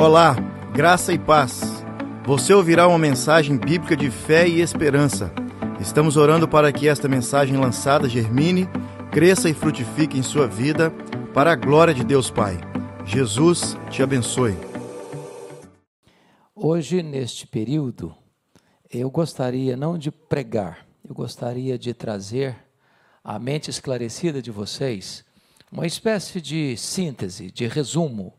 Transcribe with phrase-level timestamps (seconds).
[0.00, 0.36] Olá,
[0.72, 1.60] graça e paz.
[2.24, 5.32] Você ouvirá uma mensagem bíblica de fé e esperança.
[5.80, 8.68] Estamos orando para que esta mensagem lançada germine,
[9.10, 10.92] cresça e frutifique em sua vida,
[11.34, 12.60] para a glória de Deus Pai.
[13.04, 14.54] Jesus te abençoe.
[16.54, 18.14] Hoje, neste período,
[18.88, 22.54] eu gostaria não de pregar, eu gostaria de trazer
[23.24, 25.24] à mente esclarecida de vocês
[25.72, 28.37] uma espécie de síntese, de resumo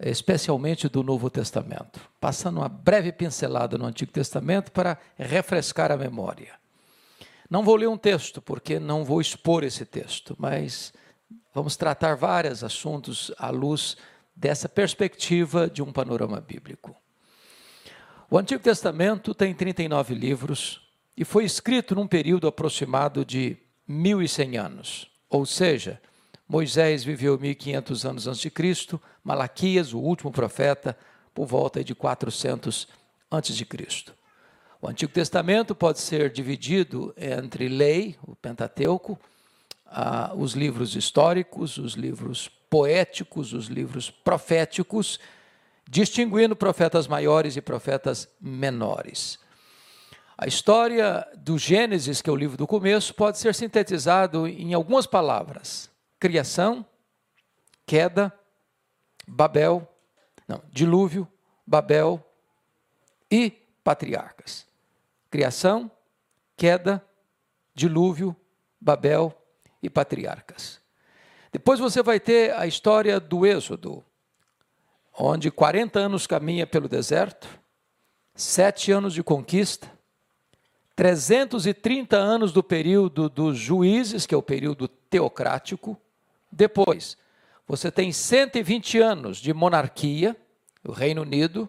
[0.00, 6.54] especialmente do Novo Testamento, passando uma breve pincelada no Antigo Testamento para refrescar a memória.
[7.50, 10.92] Não vou ler um texto, porque não vou expor esse texto, mas
[11.54, 13.96] vamos tratar vários assuntos à luz
[14.36, 16.94] dessa perspectiva de um panorama bíblico.
[18.30, 20.80] O Antigo Testamento tem 39 livros
[21.16, 23.56] e foi escrito num período aproximado de
[23.88, 26.00] 1100 anos, ou seja,
[26.48, 30.96] Moisés viveu 1500 anos antes de Cristo, Malaquias, o último profeta,
[31.34, 32.88] por volta de 400
[33.30, 34.14] antes de Cristo.
[34.80, 39.20] O Antigo Testamento pode ser dividido entre lei, o Pentateuco,
[39.84, 45.20] ah, os livros históricos, os livros poéticos, os livros proféticos,
[45.86, 49.38] distinguindo profetas maiores e profetas menores.
[50.38, 55.06] A história do Gênesis, que é o livro do começo, pode ser sintetizado em algumas
[55.06, 56.86] palavras: criação,
[57.84, 58.32] queda,
[59.28, 59.86] Babel,
[60.46, 61.28] não, dilúvio,
[61.66, 62.24] Babel
[63.30, 63.50] e
[63.84, 64.66] patriarcas.
[65.30, 65.90] Criação,
[66.56, 67.04] queda,
[67.74, 68.34] dilúvio,
[68.80, 69.34] Babel
[69.82, 70.80] e patriarcas.
[71.52, 74.04] Depois você vai ter a história do Êxodo,
[75.18, 77.48] onde 40 anos caminha pelo deserto,
[78.34, 79.90] sete anos de conquista,
[80.96, 85.96] 330 anos do período dos juízes, que é o período teocrático,
[86.50, 87.16] depois,
[87.68, 90.34] você tem 120 anos de monarquia,
[90.82, 91.68] o Reino Unido,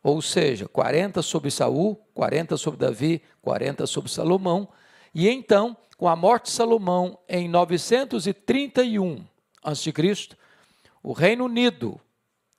[0.00, 4.68] ou seja, 40 sobre Saul, 40 sobre Davi, 40 sobre Salomão,
[5.12, 9.24] e então, com a morte de Salomão em 931
[9.64, 9.92] a.C.,
[11.02, 12.00] o Reino Unido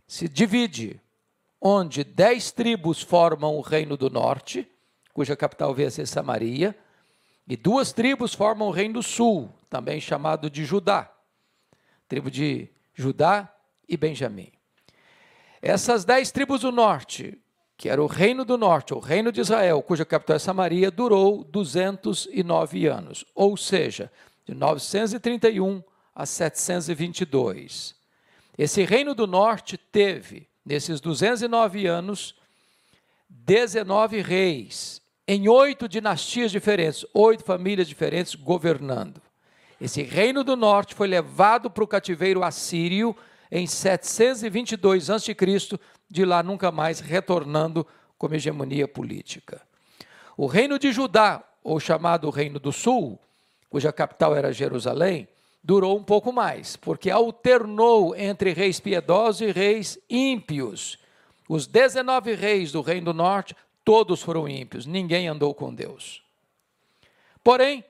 [0.06, 1.00] se divide,
[1.62, 4.70] onde dez tribos formam o Reino do Norte,
[5.14, 6.78] cuja capital veio a ser Samaria,
[7.48, 11.14] e duas tribos formam o Reino do Sul, também chamado de Judá
[12.14, 13.54] tribo de Judá
[13.88, 14.52] e Benjamim.
[15.62, 17.40] Essas dez tribos do norte,
[17.78, 21.44] que era o reino do norte, o reino de Israel, cuja capital é Samaria, durou
[21.44, 24.12] 209 anos, ou seja,
[24.46, 25.82] de 931
[26.14, 27.96] a 722.
[28.58, 32.36] Esse reino do norte teve, nesses 209 anos,
[33.30, 39.22] 19 reis, em oito dinastias diferentes, oito famílias diferentes governando.
[39.84, 43.14] Esse reino do norte foi levado para o cativeiro assírio
[43.52, 45.36] em 722 a.C.,
[46.10, 47.86] de lá nunca mais retornando
[48.18, 49.62] como hegemonia política.
[50.38, 53.20] O reino de Judá, ou chamado Reino do Sul,
[53.70, 55.28] cuja capital era Jerusalém,
[55.62, 60.98] durou um pouco mais, porque alternou entre reis piedosos e reis ímpios.
[61.50, 66.24] Os 19 reis do Reino do Norte, todos foram ímpios, ninguém andou com Deus.
[67.44, 67.84] Porém,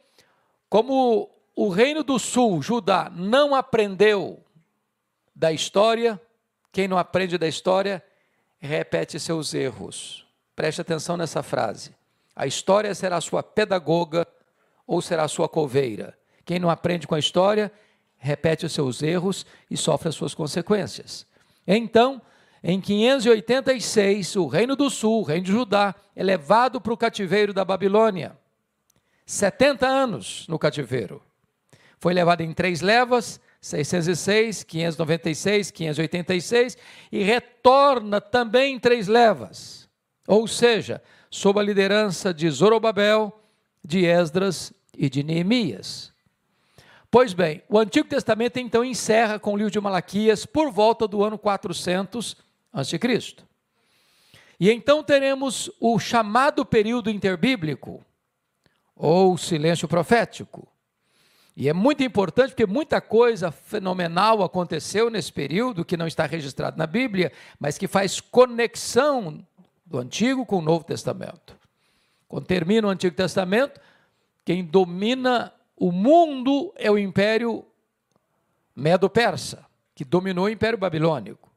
[0.68, 4.44] como o reino do sul, Judá, não aprendeu
[5.36, 6.20] da história,
[6.72, 8.04] quem não aprende da história
[8.60, 10.26] repete seus erros.
[10.56, 11.96] Preste atenção nessa frase.
[12.36, 14.28] A história será sua pedagoga
[14.88, 16.18] ou será sua coveira.
[16.46, 17.72] Quem não aprende com a história
[18.18, 21.28] repete os seus erros e sofre as suas consequências.
[21.68, 22.22] Então,
[22.64, 27.54] em 586, o reino do sul, o reino de Judá, é levado para o cativeiro
[27.54, 28.38] da Babilônia.
[29.26, 31.22] 70 anos no cativeiro.
[32.04, 36.78] Foi levado em três levas, 606, 596, 586,
[37.10, 39.88] e retorna também em três levas.
[40.28, 43.32] Ou seja, sob a liderança de Zorobabel,
[43.82, 46.12] de Esdras e de Neemias.
[47.10, 51.24] Pois bem, o Antigo Testamento então encerra com o livro de Malaquias por volta do
[51.24, 52.36] ano 400
[52.74, 53.00] a.C.
[54.60, 58.04] E então teremos o chamado período interbíblico,
[58.94, 60.68] ou silêncio profético.
[61.56, 66.78] E é muito importante porque muita coisa fenomenal aconteceu nesse período que não está registrado
[66.78, 69.46] na Bíblia, mas que faz conexão
[69.86, 71.56] do Antigo com o Novo Testamento.
[72.28, 73.80] Quando termina o Antigo Testamento,
[74.44, 77.64] quem domina o mundo é o Império
[78.76, 79.64] Medo-Persa,
[79.94, 81.52] que dominou o Império Babilônico.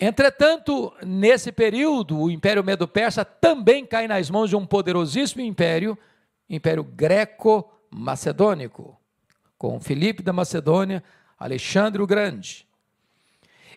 [0.00, 5.98] Entretanto, nesse período, o Império Medo-Persa também cai nas mãos de um poderosíssimo império,
[6.48, 8.98] Império Greco macedônico,
[9.56, 11.02] com Filipe da Macedônia,
[11.38, 12.66] Alexandre o Grande.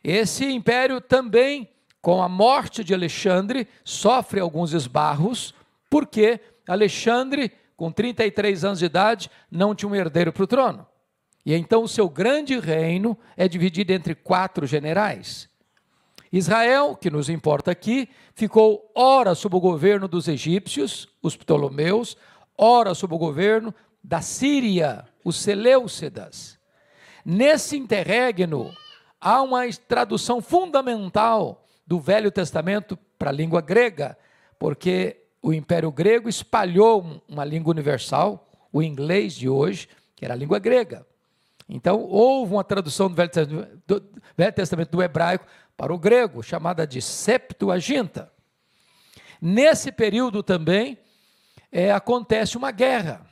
[0.03, 1.69] Esse império também,
[2.01, 5.53] com a morte de Alexandre, sofre alguns esbarros,
[5.89, 10.87] porque Alexandre, com 33 anos de idade, não tinha um herdeiro para o trono.
[11.45, 15.47] E então o seu grande reino é dividido entre quatro generais.
[16.31, 22.17] Israel, que nos importa aqui, ficou ora sob o governo dos egípcios, os Ptolomeus,
[22.57, 23.73] ora sob o governo
[24.07, 26.57] da Síria, os Seleucidas.
[27.25, 28.73] Nesse interregno,
[29.19, 34.17] há uma tradução fundamental do Velho Testamento para a língua grega,
[34.57, 40.37] porque o Império Grego espalhou uma língua universal, o inglês de hoje, que era a
[40.37, 41.05] língua grega.
[41.67, 44.03] Então, houve uma tradução do Velho Testamento do,
[44.37, 45.45] Velho Testamento do hebraico
[45.75, 48.31] para o grego, chamada de Septuaginta.
[49.41, 50.97] Nesse período também
[51.69, 53.26] é, acontece uma guerra,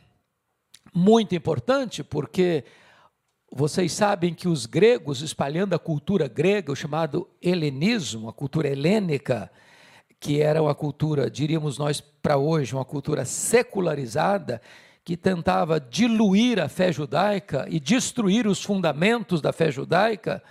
[0.95, 2.63] muito importante, porque
[3.51, 9.51] vocês sabem que os gregos, espalhando a cultura grega, o chamado helenismo, a cultura helênica,
[10.21, 14.62] que era uma cultura, diríamos nós para hoje, uma cultura secularizada,
[15.03, 20.41] que tentava diluir a fé judaica e destruir os fundamentos da fé judaica,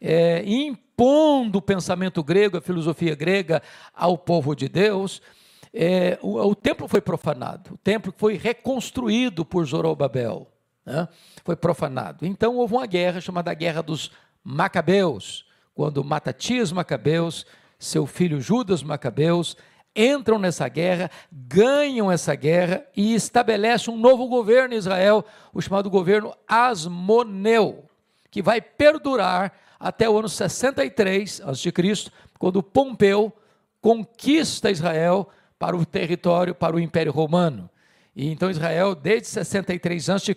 [0.00, 3.62] é, impondo o pensamento grego, a filosofia grega
[3.94, 5.22] ao povo de Deus,
[5.78, 10.50] é, o, o, templo foi profanado, o templo foi reconstruído por Zorobabel,
[10.86, 11.06] né?
[11.44, 12.24] foi profanado.
[12.24, 14.10] Então houve uma guerra chamada Guerra dos
[14.42, 15.44] Macabeus,
[15.74, 17.44] quando Matatias Macabeus,
[17.78, 19.54] seu filho Judas Macabeus,
[19.94, 25.90] entram nessa guerra, ganham essa guerra e estabelecem um novo governo em Israel, o chamado
[25.90, 27.84] governo Asmoneu,
[28.30, 31.70] que vai perdurar até o ano 63 a.C.,
[32.38, 33.30] quando Pompeu
[33.82, 37.70] conquista Israel para o território, para o Império Romano.
[38.14, 40.34] E então Israel, desde 63 a.C.,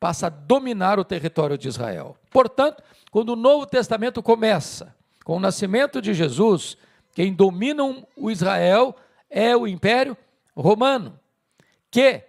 [0.00, 2.16] passa a dominar o território de Israel.
[2.30, 6.76] Portanto, quando o Novo Testamento começa, com o nascimento de Jesus,
[7.14, 7.82] quem domina
[8.16, 8.94] o Israel
[9.30, 10.16] é o Império
[10.54, 11.18] Romano,
[11.90, 12.22] que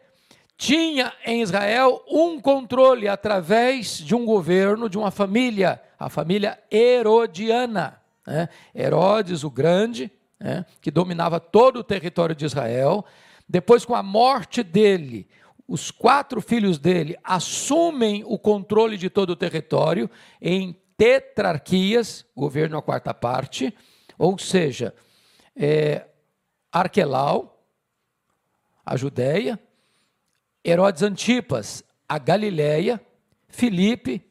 [0.57, 7.99] tinha em Israel um controle através de um governo, de uma família, a família Herodiana.
[8.25, 8.47] Né?
[8.73, 10.65] Herodes o Grande, né?
[10.81, 13.05] que dominava todo o território de Israel.
[13.47, 15.27] Depois, com a morte dele,
[15.67, 20.09] os quatro filhos dele assumem o controle de todo o território
[20.41, 23.73] em tetrarquias, governo a quarta parte
[24.17, 24.93] ou seja,
[25.55, 26.07] é,
[26.71, 27.63] Arquelau,
[28.85, 29.59] a Judéia,
[30.63, 33.01] Herodes Antipas, a Galiléia,
[33.47, 34.25] Filipe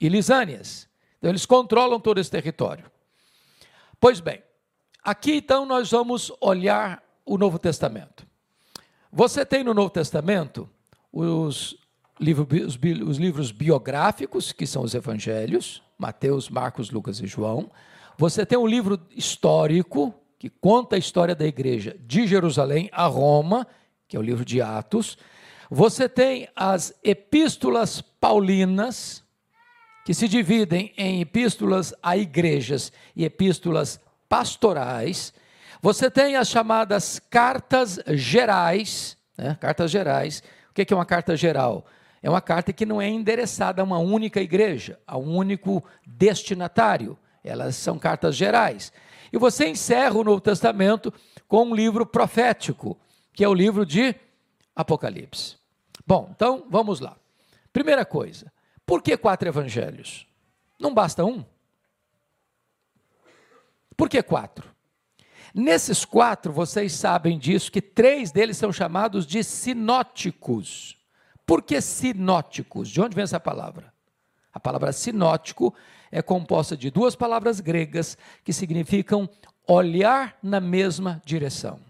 [0.00, 0.88] e Lisânias.
[1.18, 2.90] Então, eles controlam todo esse território.
[3.98, 4.42] Pois bem,
[5.04, 8.26] aqui então nós vamos olhar o Novo Testamento.
[9.12, 10.68] Você tem no Novo Testamento
[11.12, 11.76] os
[12.18, 17.70] livros, os livros biográficos, que são os evangelhos, Mateus, Marcos, Lucas e João.
[18.18, 23.66] Você tem um livro histórico que conta a história da igreja de Jerusalém a Roma,
[24.08, 25.16] que é o livro de Atos.
[25.70, 29.22] Você tem as epístolas paulinas,
[30.04, 33.98] que se dividem em epístolas a igrejas e epístolas
[34.34, 35.32] pastorais.
[35.80, 39.56] Você tem as chamadas cartas gerais, né?
[39.60, 40.42] cartas gerais.
[40.70, 41.86] O que é uma carta geral?
[42.20, 47.16] É uma carta que não é endereçada a uma única igreja, a um único destinatário.
[47.44, 48.92] Elas são cartas gerais.
[49.32, 51.14] E você encerra o Novo Testamento
[51.46, 52.98] com um livro profético,
[53.32, 54.16] que é o livro de
[54.74, 55.58] Apocalipse.
[56.04, 57.16] Bom, então vamos lá.
[57.72, 58.52] Primeira coisa,
[58.84, 60.26] por que quatro evangelhos?
[60.80, 61.44] Não basta um?
[63.96, 64.74] Por que quatro?
[65.54, 70.96] Nesses quatro, vocês sabem disso, que três deles são chamados de sinóticos.
[71.46, 72.88] Por que sinóticos?
[72.88, 73.92] De onde vem essa palavra?
[74.52, 75.74] A palavra sinótico
[76.10, 79.28] é composta de duas palavras gregas que significam
[79.66, 81.80] olhar na mesma direção.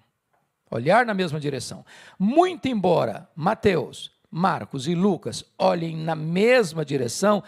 [0.70, 1.84] Olhar na mesma direção.
[2.18, 7.42] Muito embora Mateus, Marcos e Lucas olhem na mesma direção,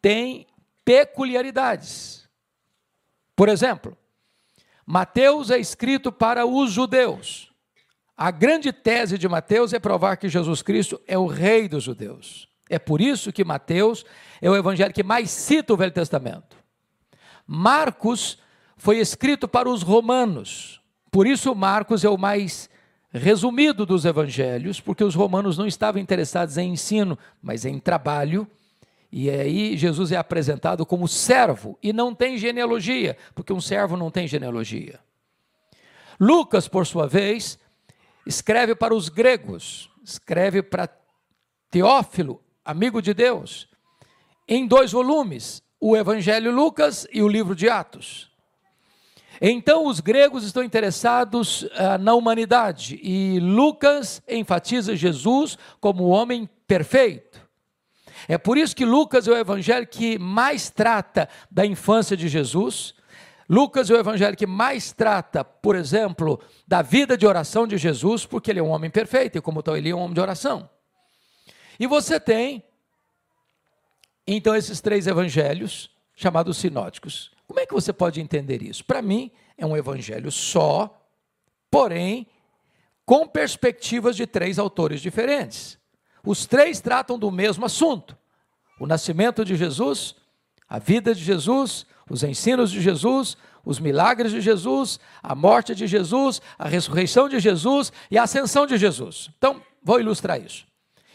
[0.00, 0.46] tem
[0.84, 2.27] peculiaridades.
[3.38, 3.96] Por exemplo,
[4.84, 7.52] Mateus é escrito para os judeus.
[8.16, 12.48] A grande tese de Mateus é provar que Jesus Cristo é o rei dos judeus.
[12.68, 14.04] É por isso que Mateus
[14.42, 16.56] é o evangelho que mais cita o Velho Testamento.
[17.46, 18.38] Marcos
[18.76, 20.80] foi escrito para os romanos.
[21.08, 22.68] Por isso, Marcos é o mais
[23.12, 28.50] resumido dos evangelhos, porque os romanos não estavam interessados em ensino, mas em trabalho.
[29.10, 34.10] E aí Jesus é apresentado como servo e não tem genealogia, porque um servo não
[34.10, 35.00] tem genealogia.
[36.20, 37.58] Lucas, por sua vez,
[38.26, 40.88] escreve para os gregos, escreve para
[41.70, 43.68] Teófilo, amigo de Deus,
[44.46, 48.28] em dois volumes, o Evangelho Lucas e o livro de Atos.
[49.40, 56.48] Então, os gregos estão interessados uh, na humanidade e Lucas enfatiza Jesus como o homem
[56.66, 57.47] perfeito.
[58.26, 62.94] É por isso que Lucas é o evangelho que mais trata da infância de Jesus.
[63.48, 68.26] Lucas é o evangelho que mais trata, por exemplo, da vida de oração de Jesus,
[68.26, 70.68] porque ele é um homem perfeito e, como tal, ele é um homem de oração.
[71.78, 72.62] E você tem,
[74.26, 77.30] então, esses três evangelhos chamados sinóticos.
[77.46, 78.84] Como é que você pode entender isso?
[78.84, 81.00] Para mim, é um evangelho só,
[81.70, 82.26] porém,
[83.06, 85.78] com perspectivas de três autores diferentes.
[86.24, 88.16] Os três tratam do mesmo assunto:
[88.80, 90.14] o nascimento de Jesus,
[90.68, 95.86] a vida de Jesus, os ensinos de Jesus, os milagres de Jesus, a morte de
[95.86, 99.30] Jesus, a ressurreição de Jesus e a ascensão de Jesus.
[99.36, 100.66] Então, vou ilustrar isso.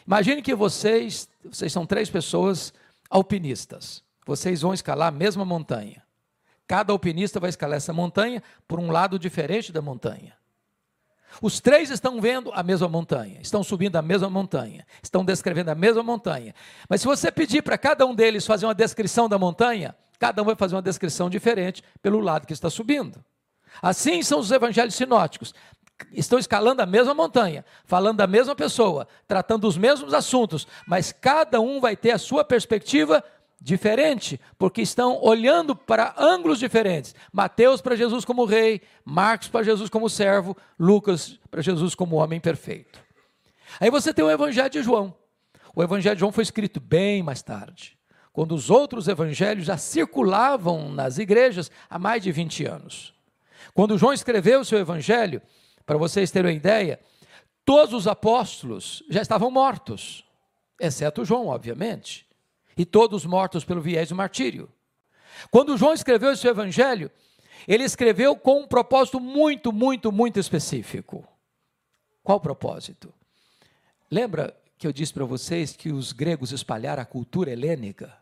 [0.05, 2.73] Imagine que vocês, vocês são três pessoas
[3.09, 4.03] alpinistas.
[4.25, 6.03] Vocês vão escalar a mesma montanha.
[6.67, 10.33] Cada alpinista vai escalar essa montanha por um lado diferente da montanha.
[11.41, 15.75] Os três estão vendo a mesma montanha, estão subindo a mesma montanha, estão descrevendo a
[15.75, 16.53] mesma montanha.
[16.89, 20.45] Mas se você pedir para cada um deles fazer uma descrição da montanha, cada um
[20.45, 23.23] vai fazer uma descrição diferente pelo lado que está subindo.
[23.81, 25.53] Assim são os evangelhos sinóticos.
[26.11, 31.59] Estão escalando a mesma montanha, falando da mesma pessoa, tratando os mesmos assuntos, mas cada
[31.61, 33.23] um vai ter a sua perspectiva
[33.63, 37.15] diferente, porque estão olhando para ângulos diferentes.
[37.31, 42.41] Mateus para Jesus como rei, Marcos para Jesus como servo, Lucas para Jesus como homem
[42.41, 42.99] perfeito.
[43.79, 45.15] Aí você tem o Evangelho de João.
[45.73, 47.97] O Evangelho de João foi escrito bem mais tarde,
[48.33, 53.13] quando os outros evangelhos já circulavam nas igrejas há mais de 20 anos.
[53.73, 55.41] Quando João escreveu o seu evangelho,
[55.85, 56.99] para vocês terem uma ideia,
[57.63, 60.25] todos os apóstolos já estavam mortos,
[60.81, 62.27] exceto João, obviamente
[62.77, 64.69] e todos mortos pelo viés do martírio.
[65.51, 67.11] Quando João escreveu esse evangelho,
[67.67, 71.27] ele escreveu com um propósito muito, muito, muito específico.
[72.23, 73.13] Qual propósito?
[74.09, 78.15] Lembra que eu disse para vocês que os gregos espalharam a cultura helênica?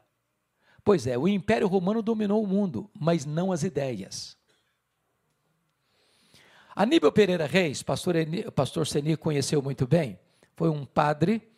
[0.83, 4.37] Pois é, o Império Romano dominou o mundo, mas não as ideias.
[6.75, 8.15] Aníbal Pereira Reis, pastor,
[8.55, 10.17] pastor Seni conheceu muito bem,
[10.55, 11.50] foi um padre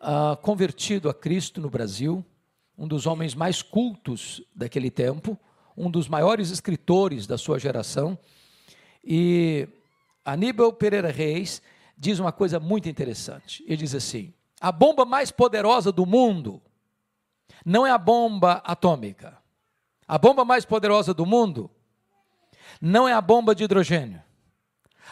[0.00, 2.24] uh, convertido a Cristo no Brasil,
[2.76, 5.38] um dos homens mais cultos daquele tempo,
[5.76, 8.18] um dos maiores escritores da sua geração.
[9.04, 9.68] E
[10.24, 11.62] Aníbal Pereira Reis
[11.96, 13.62] diz uma coisa muito interessante.
[13.66, 16.60] Ele diz assim: a bomba mais poderosa do mundo
[17.64, 19.38] não é a bomba atômica.
[20.08, 21.70] A bomba mais poderosa do mundo
[22.80, 24.22] não é a bomba de hidrogênio.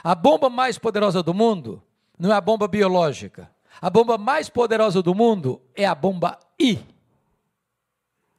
[0.02, 1.82] A bomba mais poderosa do mundo
[2.18, 3.50] não é a bomba biológica.
[3.80, 6.78] A bomba mais poderosa do mundo é a bomba I.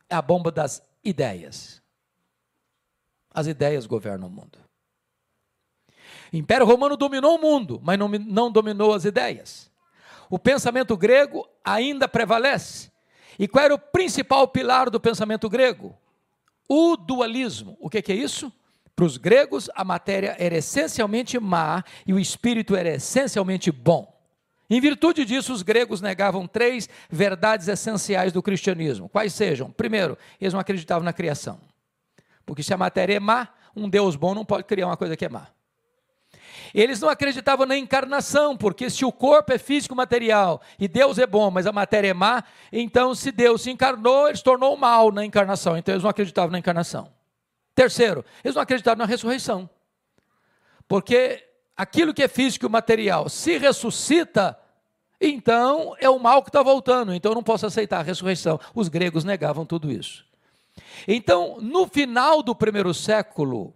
[0.10, 1.82] É a bomba das ideias.
[3.34, 4.60] As ideias governam o mundo.
[6.34, 9.72] O Império Romano dominou o mundo, mas não, não dominou as ideias.
[10.30, 12.92] O pensamento grego ainda prevalece.
[13.38, 15.98] E qual era o principal pilar do pensamento grego?
[16.68, 17.78] O dualismo.
[17.80, 18.52] O que, que é isso?
[18.96, 24.19] Para os gregos, a matéria era essencialmente má e o espírito era essencialmente bom.
[24.70, 29.10] Em virtude disso, os gregos negavam três verdades essenciais do cristianismo.
[29.10, 29.72] Quais sejam?
[29.72, 31.60] Primeiro, eles não acreditavam na criação.
[32.46, 35.26] Porque se a matéria é má, um Deus bom não pode criar uma coisa que
[35.26, 35.48] é má.
[36.74, 41.26] Eles não acreditavam na encarnação, porque se o corpo é físico material e Deus é
[41.26, 45.12] bom, mas a matéria é má, então se Deus se encarnou, ele se tornou mal
[45.12, 45.78] na encarnação.
[45.78, 47.12] Então eles não acreditavam na encarnação.
[47.74, 49.70] Terceiro, eles não acreditavam na ressurreição.
[50.88, 51.44] Porque
[51.78, 54.59] aquilo que é físico e material se ressuscita,
[55.20, 58.60] então é o mal que está voltando, então eu não posso aceitar a ressurreição.
[58.74, 60.26] Os gregos negavam tudo isso.
[61.08, 63.74] Então, no final do primeiro século,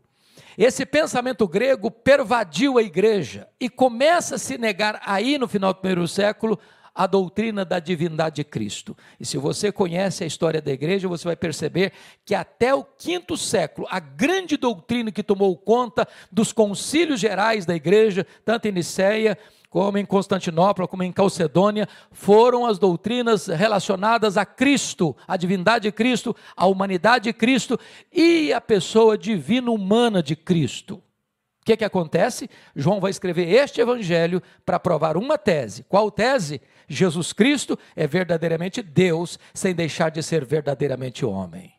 [0.58, 5.80] esse pensamento grego pervadiu a igreja e começa a se negar aí no final do
[5.80, 6.60] primeiro século
[6.96, 8.96] a doutrina da divindade de Cristo.
[9.20, 11.92] E se você conhece a história da igreja, você vai perceber
[12.24, 17.76] que até o quinto século, a grande doutrina que tomou conta dos concílios gerais da
[17.76, 19.38] igreja, tanto em Niceia,
[19.74, 25.92] como em Constantinopla, como em Calcedônia, foram as doutrinas relacionadas a Cristo, a divindade de
[25.92, 27.80] Cristo, a humanidade de Cristo
[28.12, 30.98] e a pessoa divina humana de Cristo.
[30.98, 32.48] O que, que acontece?
[32.76, 35.84] João vai escrever este evangelho para provar uma tese.
[35.90, 36.62] Qual tese?
[36.88, 41.74] Jesus Cristo é verdadeiramente Deus, sem deixar de ser verdadeiramente homem.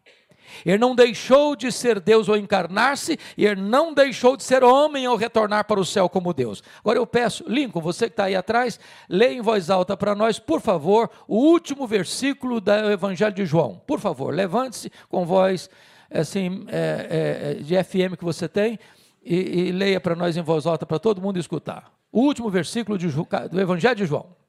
[0.65, 5.07] Ele não deixou de ser Deus ao encarnar-se, e ele não deixou de ser homem
[5.07, 6.63] ao retornar para o céu como Deus.
[6.81, 10.39] Agora eu peço, Lincoln, você que está aí atrás, leia em voz alta para nós,
[10.39, 13.81] por favor, o último versículo do Evangelho de João.
[13.87, 15.69] Por favor, levante-se com voz
[16.11, 18.79] assim, é, é, de FM que você tem
[19.25, 21.93] e, e leia para nós em voz alta para todo mundo escutar.
[22.13, 24.44] O último versículo de, do Evangelho de João.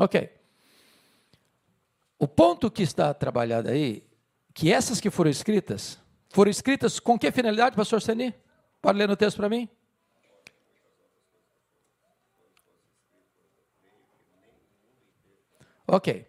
[0.00, 0.30] Ok.
[2.18, 4.02] O ponto que está trabalhado aí,
[4.54, 5.98] que essas que foram escritas,
[6.30, 8.34] foram escritas com que finalidade, pastor Seni?
[8.80, 9.68] Pode ler no texto para mim?
[15.86, 16.26] Ok.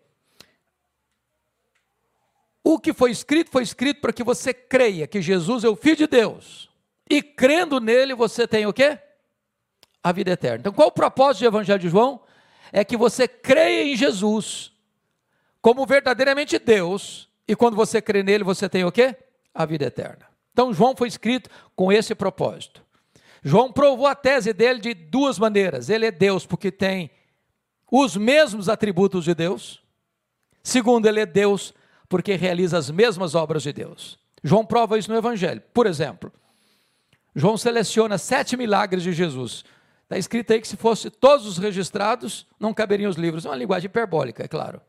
[2.62, 5.96] O que foi escrito, foi escrito para que você creia que Jesus é o Filho
[5.96, 6.70] de Deus.
[7.10, 9.00] E crendo nele, você tem o quê?
[10.04, 10.58] A vida eterna.
[10.58, 12.22] Então, qual o propósito do Evangelho de João?
[12.72, 14.72] É que você creia em Jesus
[15.62, 19.16] como verdadeiramente Deus, e quando você crê nele, você tem o quê?
[19.54, 20.28] A vida eterna.
[20.51, 22.84] Então, João foi escrito com esse propósito.
[23.44, 25.90] João provou a tese dele de duas maneiras.
[25.90, 27.12] Ele é Deus porque tem
[27.92, 29.82] os mesmos atributos de Deus.
[30.63, 31.74] Segundo, ele é Deus
[32.10, 34.20] porque realiza as mesmas obras de Deus.
[34.44, 35.62] João prova isso no Evangelho.
[35.74, 36.32] Por exemplo,
[37.36, 39.63] João seleciona sete milagres de Jesus.
[40.12, 43.46] Está escrito aí que se fosse todos os registrados, não caberiam os livros.
[43.46, 44.82] É uma linguagem hiperbólica, é claro.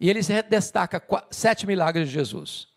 [0.00, 2.68] E ele destaca sete milagres de Jesus.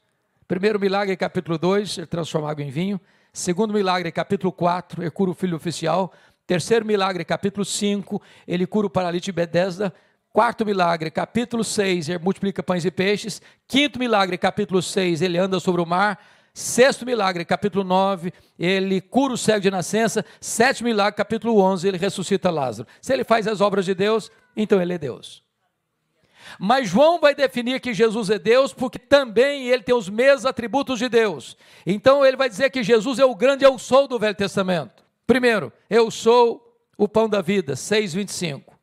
[0.45, 2.99] Primeiro milagre, capítulo 2, ele transforma água em vinho.
[3.31, 6.11] Segundo milagre, capítulo 4, ele cura o filho oficial.
[6.45, 9.93] Terceiro milagre, capítulo 5, ele cura o paralítico de Bedesda.
[10.33, 13.41] Quarto milagre, capítulo 6, ele multiplica pães e peixes.
[13.69, 16.19] Quinto milagre, capítulo 6, ele anda sobre o mar.
[16.53, 20.23] Sexto milagre, capítulo 9, ele cura o cego de nascença.
[20.39, 22.87] Sétimo milagre, capítulo 11, ele ressuscita Lázaro.
[23.01, 25.43] Se ele faz as obras de Deus, então ele é Deus.
[26.59, 30.99] Mas João vai definir que Jesus é Deus porque também ele tem os mesmos atributos
[30.99, 31.57] de Deus.
[31.85, 35.03] Então ele vai dizer que Jesus é o grande eu sou do Velho Testamento.
[35.25, 38.73] Primeiro, eu sou o pão da vida, 6:25.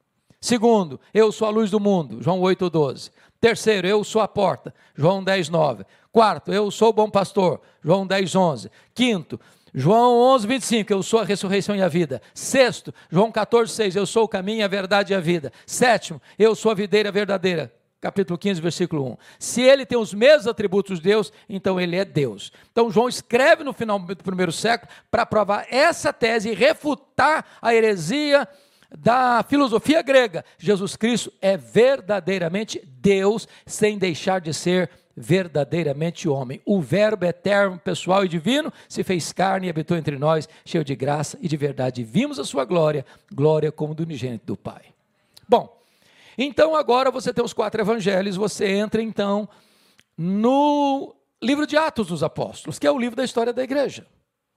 [0.41, 3.13] Segundo, eu sou a luz do mundo, João 8:12.
[3.41, 5.85] Terceiro, eu sou a porta, João 10:9.
[6.13, 7.61] Quarto, eu sou o bom pastor.
[7.83, 8.71] João 10, 11.
[8.95, 9.41] Quinto,
[9.73, 12.21] João 11, 25, eu sou a ressurreição e a vida.
[12.35, 15.53] Sexto, João 14, 6, eu sou o caminho, a verdade e a vida.
[15.65, 17.73] Sétimo, eu sou a videira verdadeira.
[18.01, 19.17] Capítulo 15, versículo 1.
[19.39, 22.51] Se ele tem os mesmos atributos de Deus, então ele é Deus.
[22.73, 27.75] Então João escreve no final do primeiro século para provar essa tese e refutar a
[27.75, 28.49] heresia
[28.99, 30.45] da filosofia grega.
[30.59, 36.61] Jesus Cristo é verdadeiramente Deus, sem deixar de ser verdadeiramente homem.
[36.65, 40.95] O Verbo eterno, pessoal e divino se fez carne e habitou entre nós, cheio de
[40.95, 42.03] graça e de verdade.
[42.05, 44.83] Vimos a sua glória, glória como do unigênito do Pai.
[45.49, 45.77] Bom,
[46.39, 49.49] então agora você tem os quatro evangelhos, você entra então
[50.17, 54.07] no livro de Atos dos Apóstolos, que é o livro da história da igreja.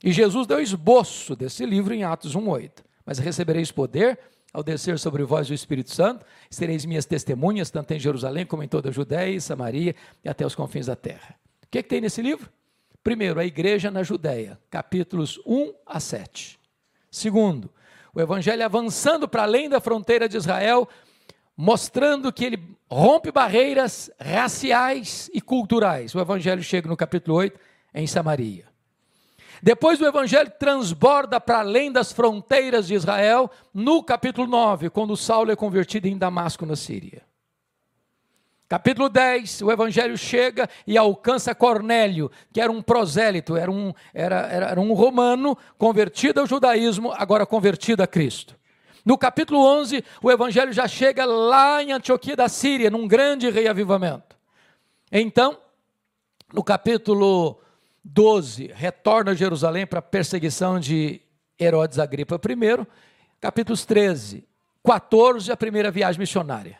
[0.03, 2.83] E Jesus deu esboço desse livro em Atos 1:8.
[3.05, 4.19] Mas recebereis poder
[4.53, 8.67] ao descer sobre vós o Espírito Santo, sereis minhas testemunhas, tanto em Jerusalém como em
[8.67, 11.35] toda a Judéia e Samaria e até os confins da terra.
[11.63, 12.51] O que, é que tem nesse livro?
[13.03, 16.59] Primeiro, a igreja na Judéia, capítulos 1 a 7.
[17.09, 17.69] Segundo,
[18.13, 20.87] o evangelho avançando para além da fronteira de Israel,
[21.57, 26.13] mostrando que ele rompe barreiras raciais e culturais.
[26.13, 27.59] O evangelho chega no capítulo 8
[27.93, 28.72] em Samaria.
[29.63, 35.53] Depois o evangelho transborda para além das fronteiras de Israel, no capítulo 9, quando Saulo
[35.53, 37.21] é convertido em Damasco, na Síria.
[38.67, 44.41] Capítulo 10, o evangelho chega e alcança Cornélio, que era um prosélito, era um, era,
[44.47, 48.57] era um romano convertido ao judaísmo, agora convertido a Cristo.
[49.05, 54.35] No capítulo 11, o evangelho já chega lá em Antioquia da Síria, num grande reavivamento.
[55.09, 55.57] Então,
[56.51, 57.62] no capítulo
[58.03, 61.21] 12, retorna a Jerusalém para a perseguição de
[61.59, 62.87] Herodes Agripa I.
[63.39, 64.47] Capítulos 13,
[64.83, 66.79] 14, a primeira viagem missionária.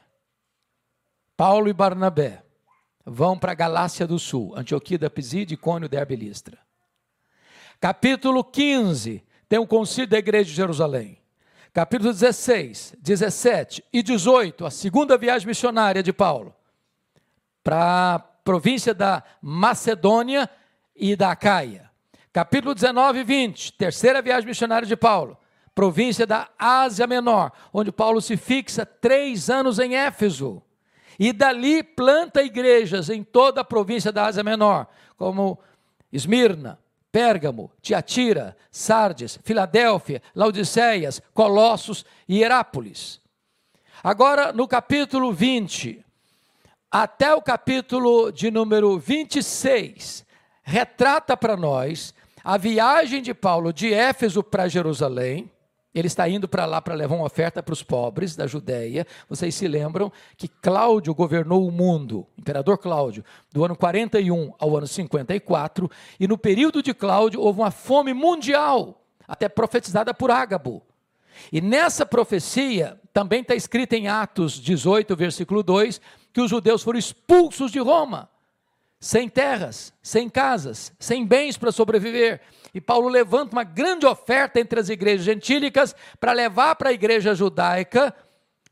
[1.37, 2.43] Paulo e Barnabé
[3.05, 6.57] vão para a Galácia do Sul, Antioquia da Pisídia, Cônio, Derbe e Listra.
[7.79, 11.17] Capítulo 15, tem o concílio da igreja de Jerusalém.
[11.73, 16.53] Capítulo 16, 17 e 18, a segunda viagem missionária de Paulo
[17.63, 20.49] para a província da Macedônia
[20.95, 21.91] e da Caia.
[22.31, 25.37] Capítulo 19 e 20, terceira viagem missionária de Paulo,
[25.75, 30.61] província da Ásia Menor, onde Paulo se fixa três anos em Éfeso.
[31.19, 35.59] E dali planta igrejas em toda a província da Ásia Menor, como
[36.11, 36.79] Esmirna,
[37.11, 43.21] Pérgamo, Tiatira, Sardes, Filadélfia, Laodiceias, Colossos e Herápolis.
[44.03, 46.03] Agora, no capítulo 20,
[46.89, 50.25] até o capítulo de número 26,
[50.63, 55.49] retrata para nós a viagem de Paulo de Éfeso para Jerusalém,
[55.93, 59.05] ele está indo para lá para levar uma oferta para os pobres da Judéia.
[59.29, 64.87] Vocês se lembram que Cláudio governou o mundo, imperador Cláudio, do ano 41 ao ano
[64.87, 70.81] 54, e no período de Cláudio houve uma fome mundial, até profetizada por Ágabo.
[71.51, 76.97] E nessa profecia, também está escrita em Atos 18, versículo 2, que os judeus foram
[76.97, 78.29] expulsos de Roma,
[79.03, 82.39] sem terras, sem casas, sem bens para sobreviver.
[82.73, 87.35] E Paulo levanta uma grande oferta entre as igrejas gentílicas para levar para a igreja
[87.35, 88.15] judaica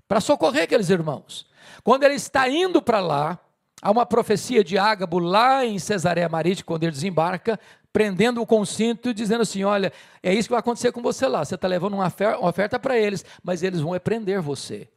[0.07, 1.45] para socorrer aqueles irmãos.
[1.83, 3.37] Quando ele está indo para lá,
[3.81, 7.59] há uma profecia de Ágabo lá em Cesareia Marítima, quando ele desembarca,
[7.91, 9.91] prendendo o concinto e dizendo assim: Olha,
[10.23, 11.43] é isso que vai acontecer com você lá.
[11.43, 14.87] Você está levando uma oferta para eles, mas eles vão prender você.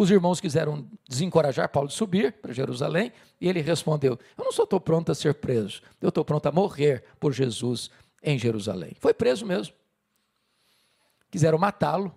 [0.00, 4.62] Os irmãos quiseram desencorajar Paulo de subir para Jerusalém, e ele respondeu: Eu não só
[4.62, 7.90] estou pronto a ser preso, eu estou pronto a morrer por Jesus
[8.22, 8.96] em Jerusalém.
[8.98, 9.74] Foi preso mesmo.
[11.30, 12.14] Quiseram matá-lo.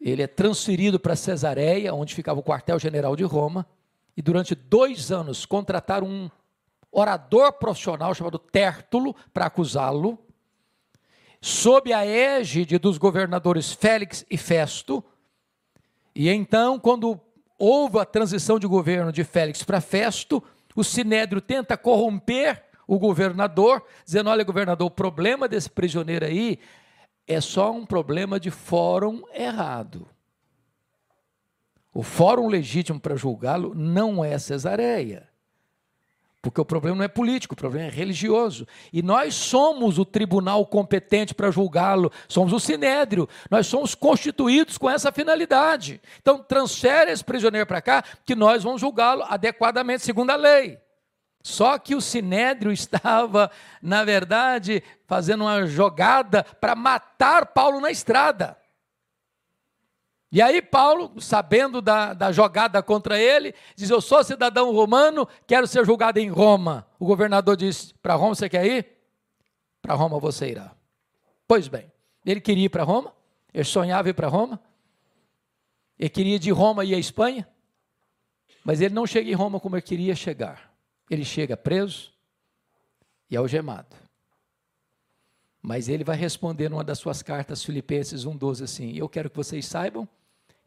[0.00, 3.64] Ele é transferido para Cesareia, onde ficava o quartel-general de Roma,
[4.16, 6.28] e durante dois anos contrataram um
[6.90, 10.18] orador profissional chamado Tértulo para acusá-lo,
[11.40, 15.04] sob a égide dos governadores Félix e Festo.
[16.18, 17.20] E então, quando
[17.56, 20.42] houve a transição de governo de Félix para Festo,
[20.74, 26.58] o Sinédrio tenta corromper o governador, dizendo: olha, governador, o problema desse prisioneiro aí
[27.24, 30.08] é só um problema de fórum errado.
[31.94, 35.28] O fórum legítimo para julgá-lo não é Cesareia.
[36.48, 38.66] Porque o problema não é político, o problema é religioso.
[38.90, 44.88] E nós somos o tribunal competente para julgá-lo, somos o sinédrio, nós somos constituídos com
[44.88, 46.00] essa finalidade.
[46.22, 50.78] Então, transfere esse prisioneiro para cá, que nós vamos julgá-lo adequadamente segundo a lei.
[51.42, 53.50] Só que o sinédrio estava,
[53.82, 58.56] na verdade, fazendo uma jogada para matar Paulo na estrada.
[60.30, 65.66] E aí, Paulo, sabendo da, da jogada contra ele, diz: Eu sou cidadão romano, quero
[65.66, 66.86] ser julgado em Roma.
[66.98, 68.86] O governador disse: Para Roma você quer ir?
[69.80, 70.72] Para Roma você irá.
[71.46, 71.90] Pois bem,
[72.26, 73.14] ele queria ir para Roma,
[73.54, 74.60] ele sonhava ir para Roma,
[75.98, 77.48] ele queria ir de Roma ir à Espanha,
[78.62, 80.68] mas ele não chega em Roma como ele queria chegar
[81.10, 82.12] ele chega preso
[83.30, 83.96] e algemado.
[85.60, 89.66] Mas ele vai responder numa das suas cartas, Filipenses 1,12, assim: Eu quero que vocês
[89.66, 90.08] saibam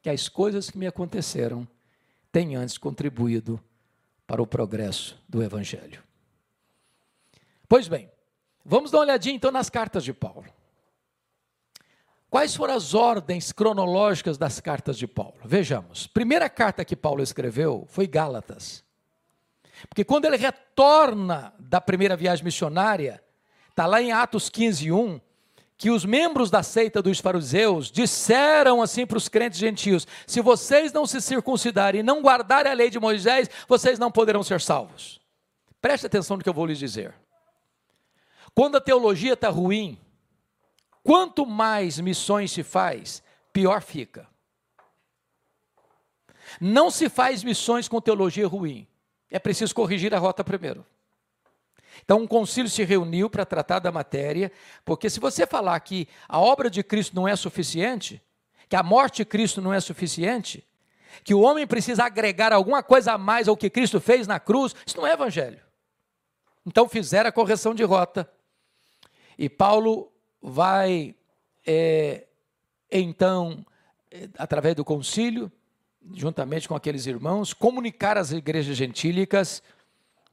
[0.01, 1.67] que as coisas que me aconteceram
[2.31, 3.61] têm antes contribuído
[4.25, 6.01] para o progresso do Evangelho.
[7.67, 8.09] Pois bem,
[8.65, 10.45] vamos dar uma olhadinha então nas cartas de Paulo.
[12.29, 15.35] Quais foram as ordens cronológicas das cartas de Paulo?
[15.43, 16.07] Vejamos.
[16.07, 18.83] Primeira carta que Paulo escreveu foi Gálatas.
[19.89, 23.21] Porque quando ele retorna da primeira viagem missionária,
[23.69, 25.19] está lá em Atos 15, 1,
[25.81, 30.93] que os membros da seita dos fariseus disseram assim para os crentes gentios: se vocês
[30.93, 35.19] não se circuncidarem e não guardarem a lei de Moisés, vocês não poderão ser salvos.
[35.81, 37.15] Preste atenção no que eu vou lhes dizer.
[38.53, 39.97] Quando a teologia está ruim,
[41.03, 44.27] quanto mais missões se faz, pior fica.
[46.59, 48.87] Não se faz missões com teologia ruim
[49.31, 50.85] é preciso corrigir a rota primeiro.
[52.03, 54.51] Então, um concílio se reuniu para tratar da matéria,
[54.83, 58.21] porque se você falar que a obra de Cristo não é suficiente,
[58.67, 60.65] que a morte de Cristo não é suficiente,
[61.23, 64.73] que o homem precisa agregar alguma coisa a mais ao que Cristo fez na cruz,
[64.85, 65.59] isso não é evangelho.
[66.65, 68.29] Então, fizeram a correção de rota.
[69.37, 70.11] E Paulo
[70.41, 71.15] vai,
[71.65, 72.27] é,
[72.91, 73.65] então,
[74.09, 75.51] é, através do concílio,
[76.13, 79.61] juntamente com aqueles irmãos, comunicar às igrejas gentílicas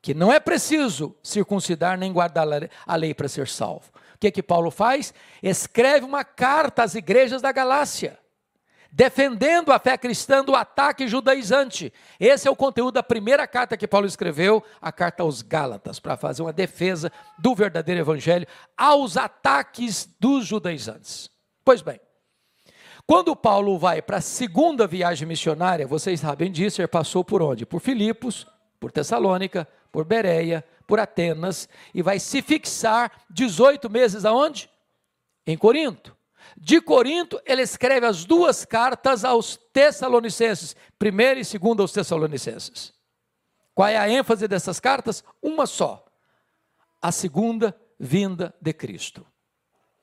[0.00, 2.46] que não é preciso circuncidar nem guardar
[2.86, 3.90] a lei para ser salvo.
[4.14, 5.12] O que é que Paulo faz?
[5.42, 8.18] Escreve uma carta às igrejas da Galácia,
[8.90, 11.92] defendendo a fé cristã do ataque judaizante.
[12.18, 16.16] Esse é o conteúdo da primeira carta que Paulo escreveu, a carta aos Gálatas, para
[16.16, 21.30] fazer uma defesa do verdadeiro evangelho aos ataques dos judaizantes.
[21.64, 22.00] Pois bem,
[23.06, 27.64] quando Paulo vai para a segunda viagem missionária, vocês sabem disso, ele passou por onde?
[27.64, 28.46] Por Filipos,
[28.80, 34.70] por Tessalônica, por Bereia, por Atenas, e vai se fixar 18 meses aonde?
[35.46, 36.16] Em Corinto.
[36.56, 42.92] De Corinto, ele escreve as duas cartas aos Tessalonicenses, primeira e segunda aos Tessalonicenses.
[43.74, 45.22] Qual é a ênfase dessas cartas?
[45.42, 46.04] Uma só:
[47.00, 49.26] a segunda vinda de Cristo.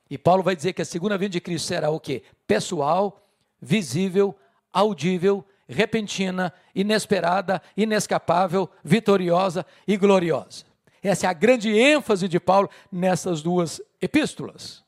[0.08, 2.22] E Paulo vai dizer que a segunda vinda de Cristo será o quê?
[2.46, 3.28] Pessoal,
[3.60, 4.34] visível,
[4.72, 10.64] audível, repentina, inesperada, inescapável, vitoriosa e gloriosa.
[11.02, 14.84] Essa é a grande ênfase de Paulo nessas duas epístolas.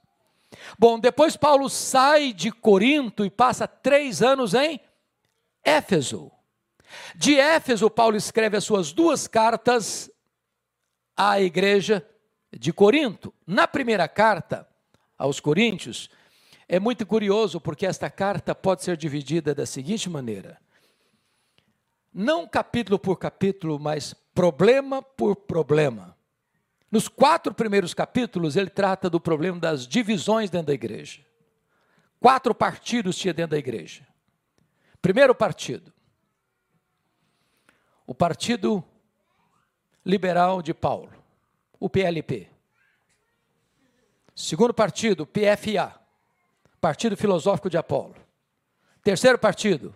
[0.79, 4.81] Bom, depois Paulo sai de Corinto e passa três anos em
[5.65, 6.31] Éfeso.
[7.15, 10.11] De Éfeso, Paulo escreve as suas duas cartas
[11.17, 12.07] à igreja
[12.51, 13.33] de Corinto.
[13.47, 14.67] Na primeira carta
[15.19, 16.09] aos Coríntios,
[16.69, 20.59] é muito curioso porque esta carta pode ser dividida da seguinte maneira:
[22.19, 26.19] não capítulo por capítulo, mas problema por problema.
[26.91, 31.25] Nos quatro primeiros capítulos, ele trata do problema das divisões dentro da igreja.
[32.19, 34.05] Quatro partidos tinha dentro da igreja.
[35.01, 35.93] Primeiro partido,
[38.05, 38.83] o Partido
[40.05, 41.13] Liberal de Paulo,
[41.79, 42.49] o PLP.
[44.35, 46.01] Segundo partido, PFA,
[46.81, 48.17] Partido Filosófico de Apolo.
[49.05, 49.95] Terceiro partido,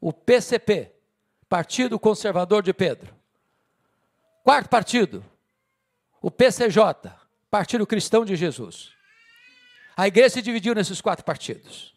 [0.00, 0.97] o PCP,
[1.48, 3.14] Partido Conservador de Pedro.
[4.44, 5.24] Quarto partido,
[6.20, 7.10] o PCJ,
[7.50, 8.92] Partido Cristão de Jesus.
[9.96, 11.94] A igreja se dividiu nesses quatro partidos.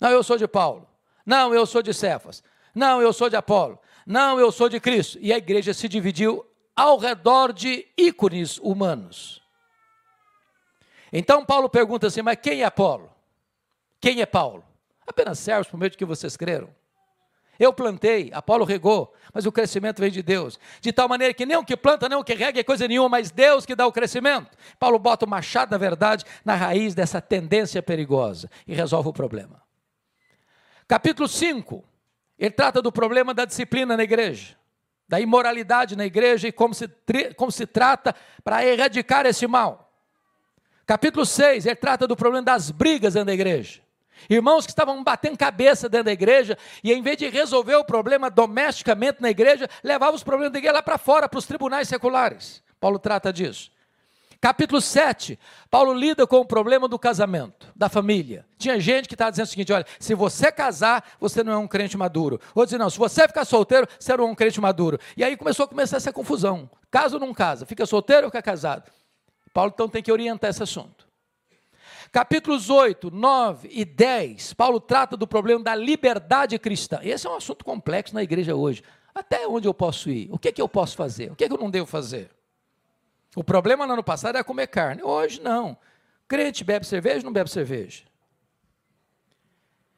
[0.00, 0.88] Não, eu sou de Paulo.
[1.26, 2.42] Não, eu sou de Cefas.
[2.74, 3.78] Não, eu sou de Apolo.
[4.06, 5.18] Não, eu sou de Cristo.
[5.20, 9.42] E a igreja se dividiu ao redor de ícones humanos.
[11.12, 13.12] Então Paulo pergunta assim: mas quem é Apolo?
[14.00, 14.64] Quem é Paulo?
[15.06, 16.74] Apenas servos por meio de que vocês creram.
[17.58, 20.60] Eu plantei, Apolo regou, mas o crescimento vem de Deus.
[20.80, 23.08] De tal maneira que nem o que planta, nem o que rega é coisa nenhuma,
[23.08, 24.56] mas Deus que dá o crescimento.
[24.78, 29.60] Paulo bota o machado da verdade na raiz dessa tendência perigosa e resolve o problema.
[30.86, 31.84] Capítulo 5,
[32.38, 34.56] ele trata do problema da disciplina na igreja,
[35.08, 36.88] da imoralidade na igreja e como se,
[37.36, 39.92] como se trata para erradicar esse mal.
[40.86, 43.82] Capítulo 6, ele trata do problema das brigas dentro da igreja.
[44.28, 48.30] Irmãos que estavam batendo cabeça dentro da igreja e, em vez de resolver o problema
[48.30, 52.62] domesticamente na igreja, levavam os problemas da igreja lá para fora, para os tribunais seculares.
[52.80, 53.70] Paulo trata disso.
[54.40, 55.36] Capítulo 7,
[55.68, 58.46] Paulo lida com o problema do casamento, da família.
[58.56, 61.66] Tinha gente que estava dizendo o seguinte: olha, se você casar, você não é um
[61.66, 62.40] crente maduro.
[62.54, 65.00] Ou dizer, não, se você ficar solteiro, você não é um crente maduro.
[65.16, 66.70] E aí começou a começar essa confusão.
[66.88, 67.66] Casa ou não casa?
[67.66, 68.88] Fica solteiro ou fica casado?
[69.52, 71.07] Paulo então tem que orientar esse assunto.
[72.10, 77.00] Capítulos 8, 9 e 10, Paulo trata do problema da liberdade cristã.
[77.02, 78.82] Esse é um assunto complexo na igreja hoje.
[79.14, 80.28] Até onde eu posso ir?
[80.30, 81.30] O que, é que eu posso fazer?
[81.32, 82.30] O que, é que eu não devo fazer?
[83.36, 85.02] O problema no ano passado era comer carne.
[85.02, 85.76] Hoje não.
[86.26, 88.04] Crente bebe cerveja ou não bebe cerveja?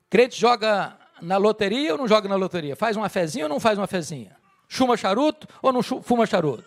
[0.08, 2.74] Crente joga na loteria ou não joga na loteria?
[2.74, 4.36] Faz uma fezinha ou não faz uma fezinha?
[4.68, 6.64] Chuma charuto ou não fuma charuto?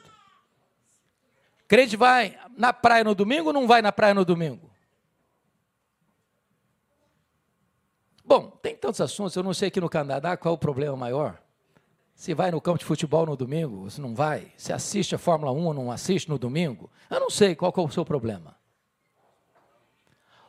[1.67, 4.72] Crente vai na praia no domingo ou não vai na praia no domingo?
[8.36, 11.39] Bom, tem tantos assuntos, eu não sei aqui no Canadá qual é o problema maior.
[12.15, 15.52] Se vai no campo de futebol no domingo, se não vai, se assiste a Fórmula
[15.52, 18.56] 1 ou não assiste no domingo, eu não sei qual é o seu problema.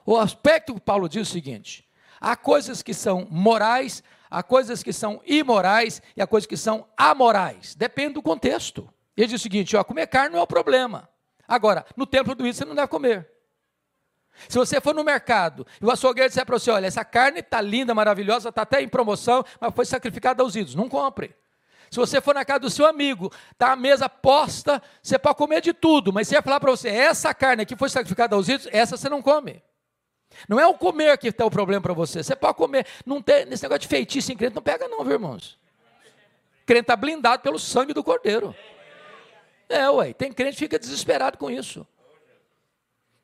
[0.07, 1.87] O aspecto que Paulo diz é o seguinte:
[2.19, 6.87] há coisas que são morais, há coisas que são imorais e há coisas que são
[6.97, 7.75] amorais.
[7.75, 8.89] Depende do contexto.
[9.15, 11.07] Ele diz o seguinte: ó, comer carne não é o problema.
[11.47, 13.34] Agora, no templo do ídolo você não deve comer.
[14.49, 17.61] Se você for no mercado e o açougueiro disser para você: olha, essa carne está
[17.61, 21.35] linda, maravilhosa, está até em promoção, mas foi sacrificada aos ídolos, não compre.
[21.91, 25.61] Se você for na casa do seu amigo, está a mesa posta, você pode comer
[25.61, 28.69] de tudo, mas se ele falar para você, essa carne aqui foi sacrificada aos ídolos,
[28.73, 29.63] essa você não come.
[30.49, 32.23] Não é o comer que está o problema para você.
[32.23, 32.85] Você pode comer.
[33.07, 35.57] Não tem, nesse negócio de feitiço em crente, não pega, não, viu, irmãos?
[36.67, 38.55] crente está blindado pelo sangue do cordeiro.
[39.69, 41.87] É, ué, tem crente que fica desesperado com isso.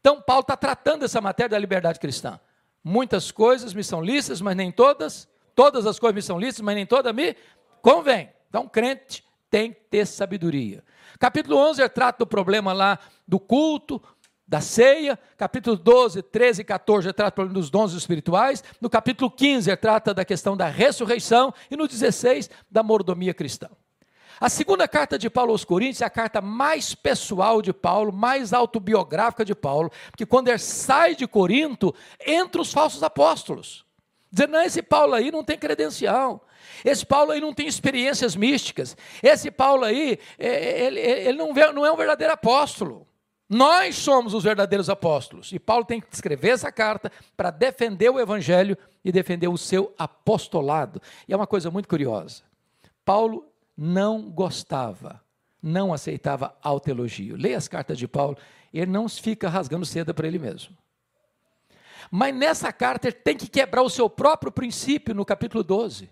[0.00, 2.40] Então, Paulo está tratando essa matéria da liberdade cristã.
[2.82, 5.28] Muitas coisas me são lícitas, mas nem todas.
[5.54, 7.36] Todas as coisas me são lícitas, mas nem todas me
[7.82, 8.30] convêm.
[8.48, 10.82] Então, crente tem que ter sabedoria.
[11.18, 14.02] Capítulo 11 trata do problema lá do culto,
[14.48, 15.18] da ceia.
[15.36, 18.64] Capítulo 12, 13 e 14 trata dos dons espirituais.
[18.80, 21.52] No capítulo 15 trata da questão da ressurreição.
[21.70, 23.68] E no 16, da mordomia cristã.
[24.40, 28.54] A segunda carta de Paulo aos Coríntios é a carta mais pessoal de Paulo, mais
[28.54, 31.94] autobiográfica de Paulo, porque quando ele sai de Corinto,
[32.26, 33.84] entra os falsos apóstolos.
[34.32, 36.46] Dizendo, não, esse Paulo aí não tem credencial.
[36.82, 38.96] Esse Paulo aí não tem experiências místicas.
[39.22, 43.06] Esse Paulo aí, é, ele, ele não, não é um verdadeiro apóstolo.
[43.46, 45.52] Nós somos os verdadeiros apóstolos.
[45.52, 49.92] E Paulo tem que escrever essa carta para defender o evangelho e defender o seu
[49.98, 51.02] apostolado.
[51.28, 52.42] E é uma coisa muito curiosa.
[53.04, 55.22] Paulo não gostava,
[55.62, 57.36] não aceitava autoelogio.
[57.36, 58.36] Leia as cartas de Paulo,
[58.72, 60.76] ele não fica rasgando seda para ele mesmo.
[62.10, 66.10] Mas nessa carta ele tem que quebrar o seu próprio princípio no capítulo 12.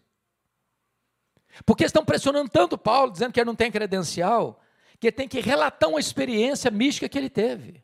[1.64, 4.60] Porque estão pressionando tanto Paulo, dizendo que ele não tem credencial,
[5.00, 7.82] que tem que relatar uma experiência mística que ele teve.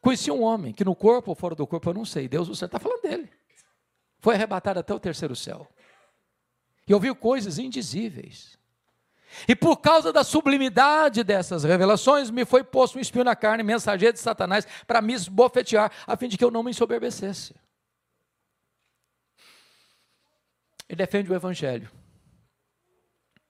[0.00, 2.64] Conheci um homem que no corpo ou fora do corpo, eu não sei, Deus, você
[2.64, 3.30] está falando dele.
[4.18, 5.66] Foi arrebatado até o terceiro céu.
[6.90, 8.58] E ouviu coisas indizíveis.
[9.46, 14.12] E por causa da sublimidade dessas revelações, me foi posto um espinho na carne, mensageiro
[14.12, 17.54] de Satanás, para me esbofetear, a fim de que eu não me ensoberbecesse.
[20.88, 21.88] Ele defende o Evangelho.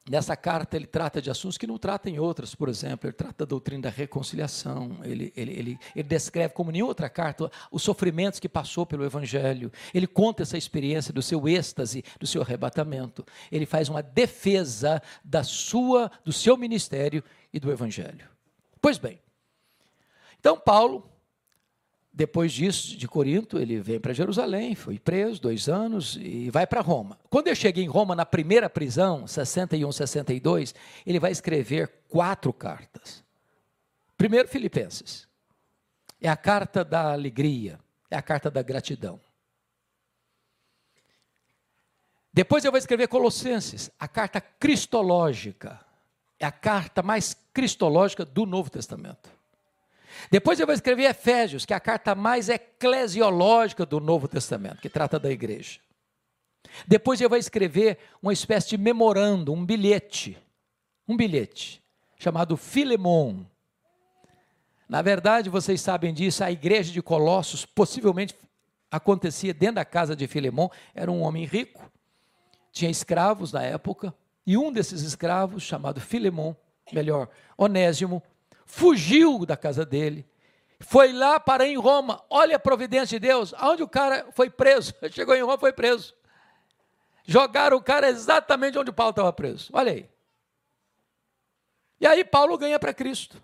[0.08, 3.44] Nessa carta ele trata de assuntos que não trata em outras, por exemplo, ele trata
[3.44, 8.40] da doutrina da reconciliação, ele, ele, ele, ele, descreve como nenhuma outra carta os sofrimentos
[8.40, 13.66] que passou pelo Evangelho, ele conta essa experiência do seu êxtase, do seu arrebatamento, ele
[13.66, 18.26] faz uma defesa da sua, do seu ministério e do Evangelho.
[18.80, 19.20] Pois bem,
[20.38, 21.08] então Paulo
[22.12, 26.80] depois disso, de Corinto, ele vem para Jerusalém, foi preso dois anos e vai para
[26.80, 27.18] Roma.
[27.30, 30.74] Quando eu cheguei em Roma, na primeira prisão, 61, 62,
[31.06, 33.24] ele vai escrever quatro cartas.
[34.16, 35.28] Primeiro, Filipenses.
[36.20, 37.78] É a carta da alegria,
[38.10, 39.20] é a carta da gratidão.
[42.32, 45.80] Depois eu vou escrever Colossenses, a carta cristológica.
[46.38, 49.30] É a carta mais cristológica do Novo Testamento.
[50.30, 54.88] Depois eu vou escrever Efésios, que é a carta mais eclesiológica do Novo Testamento, que
[54.88, 55.78] trata da igreja.
[56.86, 60.36] Depois eu vou escrever uma espécie de memorando, um bilhete,
[61.08, 61.82] um bilhete,
[62.18, 63.44] chamado Filemon.
[64.88, 68.34] Na verdade, vocês sabem disso, a igreja de Colossos possivelmente
[68.90, 71.90] acontecia dentro da casa de Filemon, era um homem rico,
[72.72, 74.12] tinha escravos na época,
[74.46, 76.54] e um desses escravos, chamado Filemon,
[76.92, 78.22] melhor, Onésimo,
[78.70, 80.26] fugiu da casa dele,
[80.78, 82.24] foi lá para em Roma.
[82.30, 84.94] Olha a providência de Deus, aonde o cara foi preso.
[85.10, 86.14] Chegou em Roma, foi preso.
[87.24, 89.70] Jogaram o cara exatamente onde Paulo estava preso.
[89.72, 90.08] Olha aí.
[92.00, 93.40] E aí Paulo ganha para Cristo.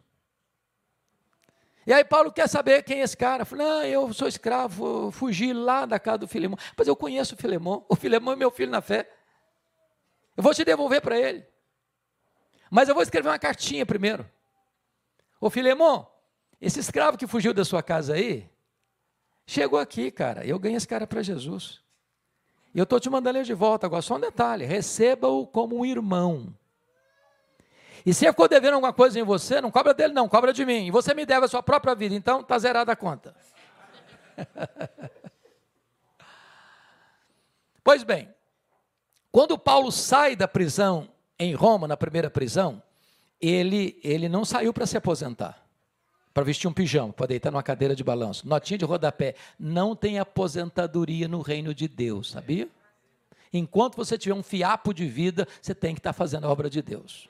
[1.86, 3.44] E aí Paulo quer saber quem é esse cara.
[3.44, 6.58] Fala, não, eu sou escravo, fugi lá da casa do Filemão.
[6.76, 7.84] Mas eu conheço o Filemão.
[7.88, 9.08] O Filemão é meu filho na fé.
[10.36, 11.46] Eu vou te devolver para ele.
[12.70, 14.28] Mas eu vou escrever uma cartinha primeiro.
[15.40, 16.04] Ô Filemon,
[16.60, 18.48] esse escravo que fugiu da sua casa aí,
[19.46, 20.44] chegou aqui, cara.
[20.46, 21.82] Eu ganhei esse cara para Jesus.
[22.74, 23.86] E eu estou te mandando ele de volta.
[23.86, 26.54] Agora, só um detalhe: receba-o como um irmão.
[28.04, 30.64] E se ele ficou devendo alguma coisa em você, não cobra dele, não, cobra de
[30.64, 30.86] mim.
[30.86, 33.34] E você me deve a sua própria vida, então está zerada a conta.
[37.82, 38.32] pois bem,
[39.32, 42.80] quando Paulo sai da prisão em Roma, na primeira prisão,
[43.40, 45.66] ele, ele não saiu para se aposentar,
[46.32, 48.46] para vestir um pijama, para deitar numa cadeira de balanço.
[48.46, 49.34] Notinha de rodapé.
[49.58, 52.68] Não tem aposentadoria no reino de Deus, sabia?
[53.52, 56.68] Enquanto você tiver um fiapo de vida, você tem que estar tá fazendo a obra
[56.68, 57.28] de Deus.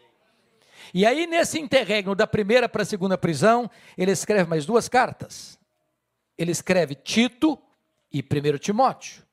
[0.94, 5.58] E aí, nesse interregno da primeira para a segunda prisão, ele escreve mais duas cartas.
[6.38, 7.58] Ele escreve Tito
[8.12, 9.25] e 1 Timóteo.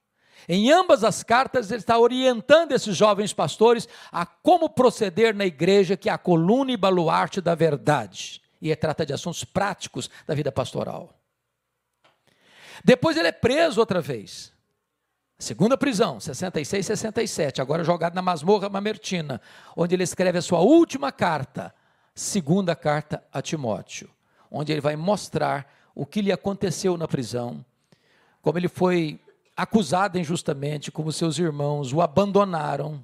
[0.47, 5.97] Em ambas as cartas, ele está orientando esses jovens pastores a como proceder na igreja,
[5.97, 8.41] que é a coluna e baluarte da verdade.
[8.61, 11.13] E trata de assuntos práticos da vida pastoral.
[12.83, 14.53] Depois ele é preso outra vez.
[15.37, 19.41] Segunda prisão, 66 e 67, agora jogado na masmorra mamertina,
[19.75, 21.73] onde ele escreve a sua última carta,
[22.15, 24.09] segunda carta a Timóteo,
[24.49, 27.63] onde ele vai mostrar o que lhe aconteceu na prisão,
[28.41, 29.19] como ele foi
[29.55, 33.03] acusado injustamente, como seus irmãos o abandonaram,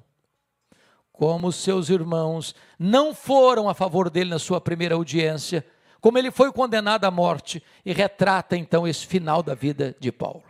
[1.12, 5.64] como seus irmãos não foram a favor dele na sua primeira audiência,
[6.00, 10.44] como ele foi condenado à morte, e retrata então esse final da vida de Paulo.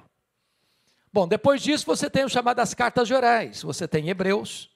[1.12, 4.70] Bom, depois disso você tem o chamado das cartas gerais, você tem Hebreus.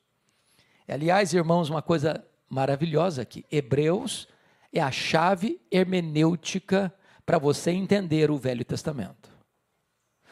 [0.88, 4.26] Aliás, irmãos, uma coisa maravilhosa aqui: Hebreus
[4.72, 6.92] é a chave hermenêutica
[7.24, 9.33] para você entender o Velho Testamento.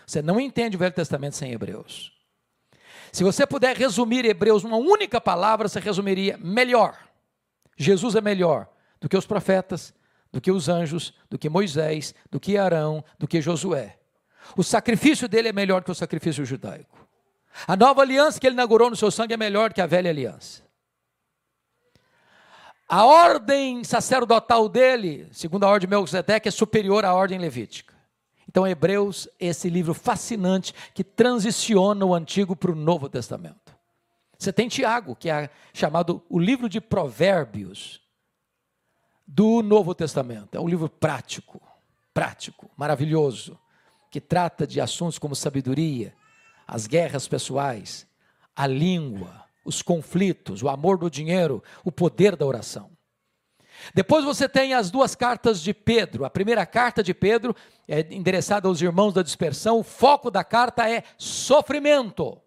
[0.06, 2.12] Você não entende o Velho Testamento sem Hebreus.
[3.12, 6.96] Se você puder resumir Hebreus numa única palavra, você resumiria melhor.
[7.76, 8.68] Jesus é melhor
[9.00, 9.92] do que os profetas,
[10.32, 13.98] do que os anjos, do que Moisés, do que Arão, do que Josué.
[14.56, 17.06] O sacrifício dele é melhor que o sacrifício judaico.
[17.66, 20.62] A nova aliança que ele inaugurou no seu sangue é melhor que a velha aliança.
[22.88, 27.91] A ordem sacerdotal dele, segundo a ordem de Melquisedeque, é superior à ordem levítica.
[28.52, 33.74] Então, Hebreus, esse livro fascinante que transiciona o Antigo para o Novo Testamento.
[34.38, 38.02] Você tem Tiago, que é chamado o livro de Provérbios
[39.26, 40.54] do Novo Testamento.
[40.54, 41.62] É um livro prático,
[42.12, 43.58] prático, maravilhoso,
[44.10, 46.14] que trata de assuntos como sabedoria,
[46.68, 48.06] as guerras pessoais,
[48.54, 52.90] a língua, os conflitos, o amor do dinheiro, o poder da oração.
[53.94, 56.24] Depois você tem as duas cartas de Pedro.
[56.24, 57.54] A primeira carta de Pedro
[57.88, 59.78] é endereçada aos irmãos da dispersão.
[59.78, 62.38] O foco da carta é sofrimento.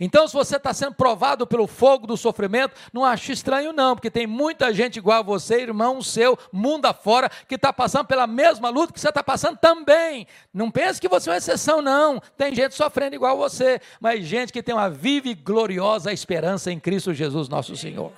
[0.00, 4.10] Então, se você está sendo provado pelo fogo do sofrimento, não ache estranho, não, porque
[4.10, 8.68] tem muita gente igual a você, irmão seu, mundo afora, que está passando pela mesma
[8.68, 10.26] luta que você está passando também.
[10.52, 12.20] Não pense que você é uma exceção, não.
[12.36, 16.70] Tem gente sofrendo igual a você, mas gente que tem uma viva e gloriosa esperança
[16.70, 18.12] em Cristo Jesus, nosso Senhor.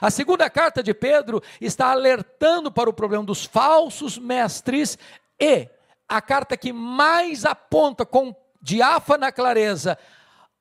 [0.00, 4.98] A segunda carta de Pedro está alertando para o problema dos falsos mestres
[5.40, 5.68] e
[6.08, 9.98] a carta que mais aponta com diáfana clareza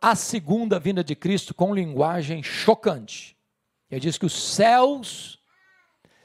[0.02, 3.38] a segunda vinda de Cristo com linguagem chocante.
[3.90, 5.40] Ele diz que os céus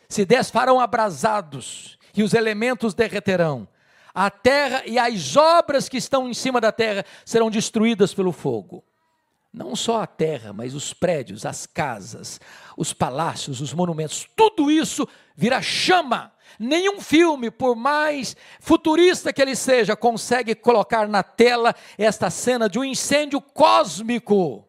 [0.08, 3.68] se desfarão abrasados e os elementos derreterão.
[4.12, 8.82] A terra e as obras que estão em cima da terra serão destruídas pelo fogo.
[9.52, 12.40] Não só a terra, mas os prédios, as casas,
[12.76, 16.32] os palácios, os monumentos, tudo isso vira chama.
[16.58, 22.78] Nenhum filme, por mais futurista que ele seja, consegue colocar na tela esta cena de
[22.78, 24.66] um incêndio cósmico.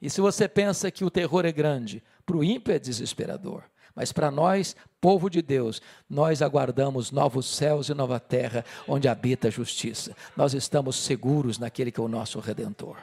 [0.00, 3.64] E se você pensa que o terror é grande, para o ímpio é desesperador.
[3.94, 9.48] Mas para nós, povo de Deus, nós aguardamos novos céus e nova terra onde habita
[9.48, 10.16] a justiça.
[10.36, 12.96] Nós estamos seguros naquele que é o nosso redentor.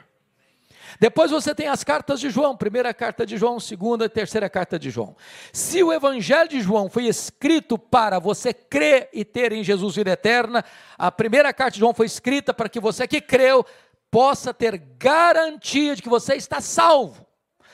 [0.98, 4.78] Depois você tem as cartas de João, primeira carta de João, segunda e terceira carta
[4.78, 5.16] de João.
[5.52, 10.10] Se o evangelho de João foi escrito para você crer e ter em Jesus vida
[10.10, 10.64] eterna,
[10.98, 13.64] a primeira carta de João foi escrita para que você que creu
[14.10, 17.26] possa ter garantia de que você está salvo,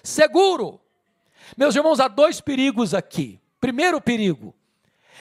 [0.03, 0.81] seguro.
[1.57, 3.41] Meus irmãos, há dois perigos aqui.
[3.61, 4.55] Primeiro perigo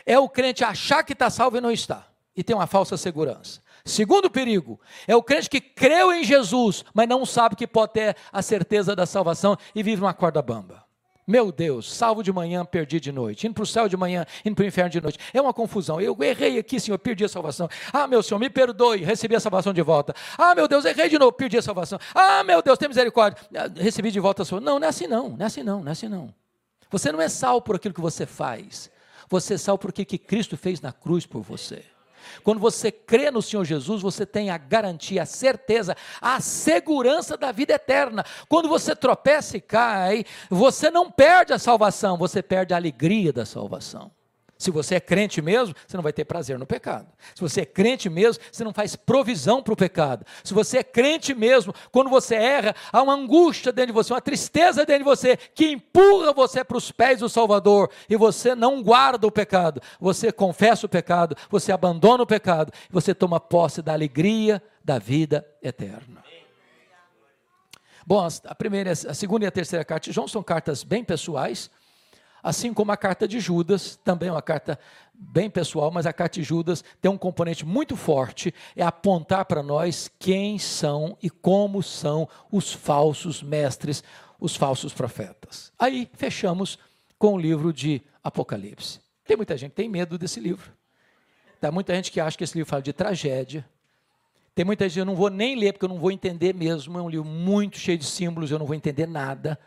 [0.06, 3.62] é o crente achar que está salvo e não está, e tem uma falsa segurança.
[3.86, 8.18] Segundo perigo é o crente que creu em Jesus, mas não sabe que pode ter
[8.34, 10.84] a certeza da salvação e vive uma corda bamba.
[11.28, 13.46] Meu Deus, salvo de manhã, perdi de noite.
[13.46, 15.20] Indo para o céu de manhã, indo para o inferno de noite.
[15.34, 16.00] É uma confusão.
[16.00, 17.68] Eu errei aqui, Senhor, perdi a salvação.
[17.94, 20.16] Ah, meu Senhor, me perdoe, recebi a salvação de volta.
[20.38, 22.00] Ah, meu Deus, errei de novo, perdi a salvação.
[22.14, 23.42] Ah, meu Deus, tem misericórdia.
[23.56, 24.60] Ah, recebi de volta a sua.
[24.60, 26.34] Não, não é assim não, não é assim não, não é assim não.
[26.92, 28.92] Você não é salvo por aquilo que você faz.
[29.28, 31.84] Você é salvo por aquilo que Cristo fez na cruz por você.
[32.44, 37.52] Quando você crê no Senhor Jesus, você tem a garantia, a certeza, a segurança da
[37.52, 38.24] vida eterna.
[38.48, 43.46] Quando você tropeça e cai, você não perde a salvação, você perde a alegria da
[43.46, 44.15] salvação.
[44.58, 47.08] Se você é crente mesmo, você não vai ter prazer no pecado.
[47.34, 50.26] Se você é crente mesmo, você não faz provisão para o pecado.
[50.44, 54.22] Se você é crente mesmo, quando você erra, há uma angústia dentro de você, uma
[54.22, 58.82] tristeza dentro de você, que empurra você para os pés do Salvador, e você não
[58.82, 59.82] guarda o pecado.
[60.00, 65.46] Você confessa o pecado, você abandona o pecado, você toma posse da alegria da vida
[65.62, 66.24] eterna.
[68.08, 71.70] Bom, a primeira, a segunda e a terceira carta de João são cartas bem pessoais
[72.46, 74.78] Assim como a carta de Judas, também é uma carta
[75.12, 79.64] bem pessoal, mas a carta de Judas tem um componente muito forte, é apontar para
[79.64, 84.04] nós quem são e como são os falsos mestres,
[84.40, 85.74] os falsos profetas.
[85.80, 86.78] Aí fechamos
[87.18, 89.00] com o livro de Apocalipse.
[89.26, 90.72] Tem muita gente que tem medo desse livro.
[91.60, 93.66] Tem muita gente que acha que esse livro fala de tragédia.
[94.54, 97.00] Tem muita gente eu não vou nem ler porque eu não vou entender mesmo.
[97.00, 99.60] É um livro muito cheio de símbolos, eu não vou entender nada.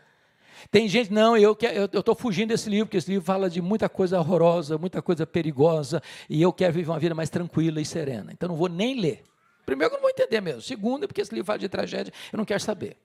[0.71, 4.19] Tem gente, não, eu estou fugindo desse livro, porque esse livro fala de muita coisa
[4.19, 8.31] horrorosa, muita coisa perigosa, e eu quero viver uma vida mais tranquila e serena.
[8.31, 9.23] Então não vou nem ler.
[9.65, 10.61] Primeiro, eu não vou entender mesmo.
[10.61, 12.97] Segundo, porque esse livro fala de tragédia, eu não quero saber.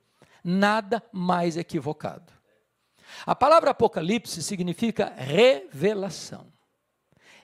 [0.42, 2.32] Nada mais equivocado.
[3.26, 6.46] A palavra Apocalipse significa revelação.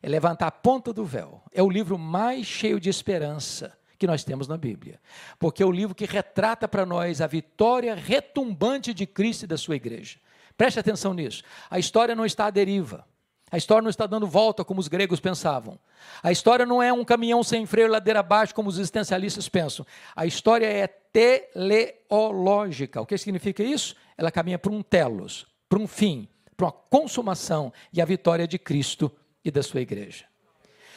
[0.03, 1.43] É levantar a ponta do véu.
[1.53, 4.99] É o livro mais cheio de esperança que nós temos na Bíblia.
[5.39, 9.59] Porque é o livro que retrata para nós a vitória retumbante de Cristo e da
[9.59, 10.19] sua igreja.
[10.57, 11.43] Preste atenção nisso.
[11.69, 13.07] A história não está à deriva.
[13.51, 15.79] A história não está dando volta como os gregos pensavam.
[16.23, 19.85] A história não é um caminhão sem freio ladeira abaixo como os existencialistas pensam.
[20.17, 23.03] A história é teleológica.
[23.03, 23.95] O que significa isso?
[24.17, 26.27] Ela caminha para um telos, para um fim,
[26.57, 29.13] para uma consumação e a vitória de Cristo
[29.45, 30.25] e da sua igreja.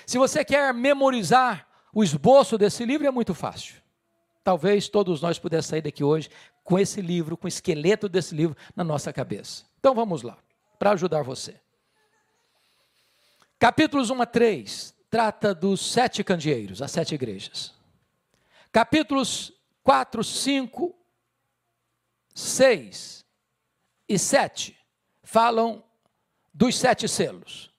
[0.05, 3.75] Se você quer memorizar o esboço desse livro é muito fácil.
[4.43, 6.29] Talvez todos nós pudéssemos sair daqui hoje
[6.63, 9.65] com esse livro, com o esqueleto desse livro na nossa cabeça.
[9.79, 10.37] Então vamos lá.
[10.79, 11.61] para ajudar você.
[13.57, 17.73] Capítulos 1 a 3 trata dos sete candeeiros, as sete igrejas.
[18.69, 20.93] Capítulos 4, 5,
[22.33, 23.25] 6
[24.09, 24.77] e 7
[25.23, 25.83] falam
[26.53, 27.71] dos sete selos.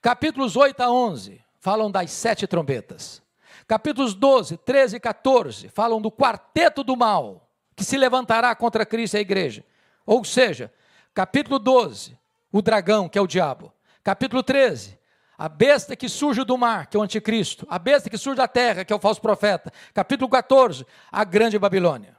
[0.00, 3.22] Capítulos 8 a 11 falam das sete trombetas.
[3.66, 9.14] Capítulos 12, 13 e 14 falam do quarteto do mal que se levantará contra Cristo
[9.14, 9.64] e a igreja.
[10.04, 10.72] Ou seja,
[11.12, 12.16] capítulo 12,
[12.52, 13.72] o dragão, que é o diabo.
[14.04, 14.96] Capítulo 13,
[15.36, 17.66] a besta que surge do mar, que é o anticristo.
[17.68, 19.72] A besta que surge da terra, que é o falso profeta.
[19.92, 22.16] Capítulo 14, a grande Babilônia.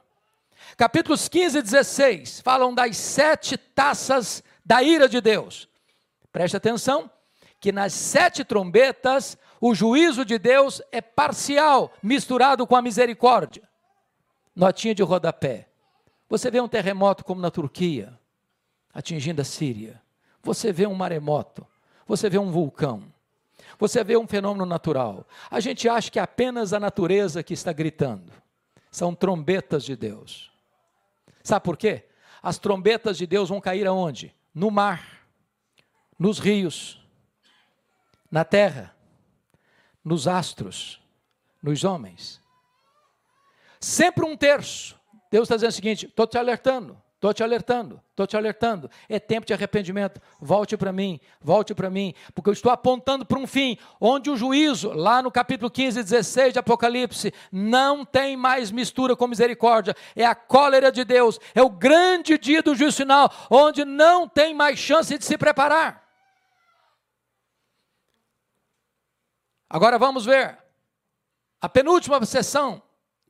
[0.76, 5.68] Capítulos 15 e 16 falam das sete taças da ira de Deus.
[6.30, 7.10] Preste atenção
[7.58, 13.68] que nas sete trombetas o juízo de Deus é parcial, misturado com a misericórdia.
[14.54, 15.68] Notinha de rodapé.
[16.28, 18.18] Você vê um terremoto como na Turquia,
[18.92, 20.00] atingindo a Síria.
[20.42, 21.66] Você vê um maremoto.
[22.06, 23.04] Você vê um vulcão.
[23.78, 25.26] Você vê um fenômeno natural.
[25.50, 28.32] A gente acha que é apenas a natureza que está gritando.
[28.90, 30.50] São trombetas de Deus.
[31.42, 32.04] Sabe por quê?
[32.42, 34.34] As trombetas de Deus vão cair aonde?
[34.54, 35.26] No mar,
[36.18, 37.00] nos rios,
[38.30, 38.94] na terra,
[40.04, 41.00] nos astros,
[41.62, 42.40] nos homens.
[43.80, 44.98] Sempre um terço.
[45.30, 48.90] Deus está dizendo o seguinte: estou te alertando, estou te alertando, estou te alertando.
[49.08, 50.20] É tempo de arrependimento.
[50.40, 54.36] Volte para mim, volte para mim, porque eu estou apontando para um fim, onde o
[54.36, 59.94] juízo, lá no capítulo 15 e 16 de Apocalipse, não tem mais mistura com misericórdia.
[60.16, 64.54] É a cólera de Deus, é o grande dia do juízo final, onde não tem
[64.54, 66.07] mais chance de se preparar.
[69.70, 70.56] Agora vamos ver
[71.60, 72.80] a penúltima sessão,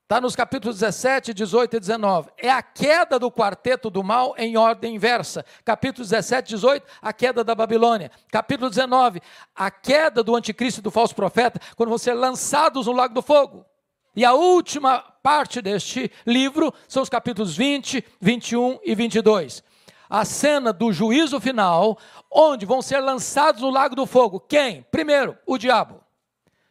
[0.03, 2.31] está nos capítulos 17, 18 e 19.
[2.37, 5.45] É a queda do quarteto do mal em ordem inversa.
[5.65, 8.11] Capítulo 17, 18, a queda da Babilônia.
[8.31, 9.21] Capítulo 19,
[9.55, 13.23] a queda do anticristo e do falso profeta, quando vão ser lançados no lago do
[13.23, 13.67] fogo.
[14.15, 19.63] E a última parte deste livro são os capítulos 20, 21 e 22.
[20.09, 21.99] A cena do juízo final,
[22.31, 24.39] onde vão ser lançados no lago do fogo.
[24.39, 24.83] Quem?
[24.91, 26.08] Primeiro, o diabo.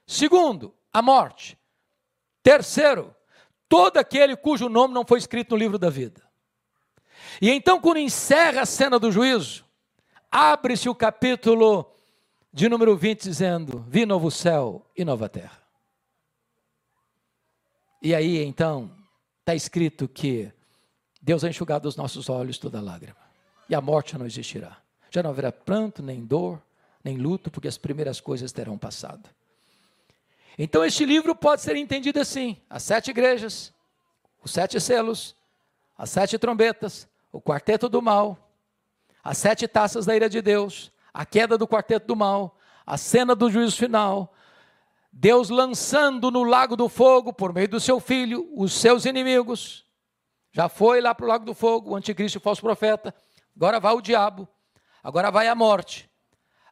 [0.08, 1.60] Segundo, a morte.
[2.42, 3.14] Terceiro,
[3.68, 6.24] todo aquele cujo nome não foi escrito no livro da vida.
[7.42, 9.66] E então, quando encerra a cena do juízo,
[10.32, 11.94] abre-se o capítulo
[12.54, 15.62] de número 20, dizendo: Vi novo céu e nova terra.
[18.02, 18.90] E aí, então,
[19.42, 20.52] está escrito que
[21.22, 23.18] Deus vai enxugar dos nossos olhos toda lágrima,
[23.68, 24.78] e a morte não existirá.
[25.12, 26.62] Já não haverá pranto, nem dor,
[27.04, 29.30] nem luto, porque as primeiras coisas terão passado.
[30.58, 33.74] Então, este livro pode ser entendido assim: as sete igrejas,
[34.44, 35.36] os sete selos,
[35.98, 38.52] as sete trombetas, o quarteto do mal,
[39.24, 43.36] as sete taças da ira de Deus, a queda do quarteto do mal, a cena
[43.36, 44.34] do juízo final,
[45.12, 49.84] Deus lançando no lago do fogo, por meio do seu filho, os seus inimigos.
[50.52, 53.14] Já foi lá para o lago do fogo, o anticristo e o falso profeta.
[53.56, 54.48] Agora vai o diabo.
[55.04, 56.07] Agora vai a morte.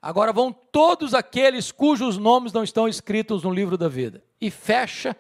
[0.06, 4.24] Agora vão todos aqueles cujos nomes não estão escritos no livro da vida.
[4.40, 5.16] E fecha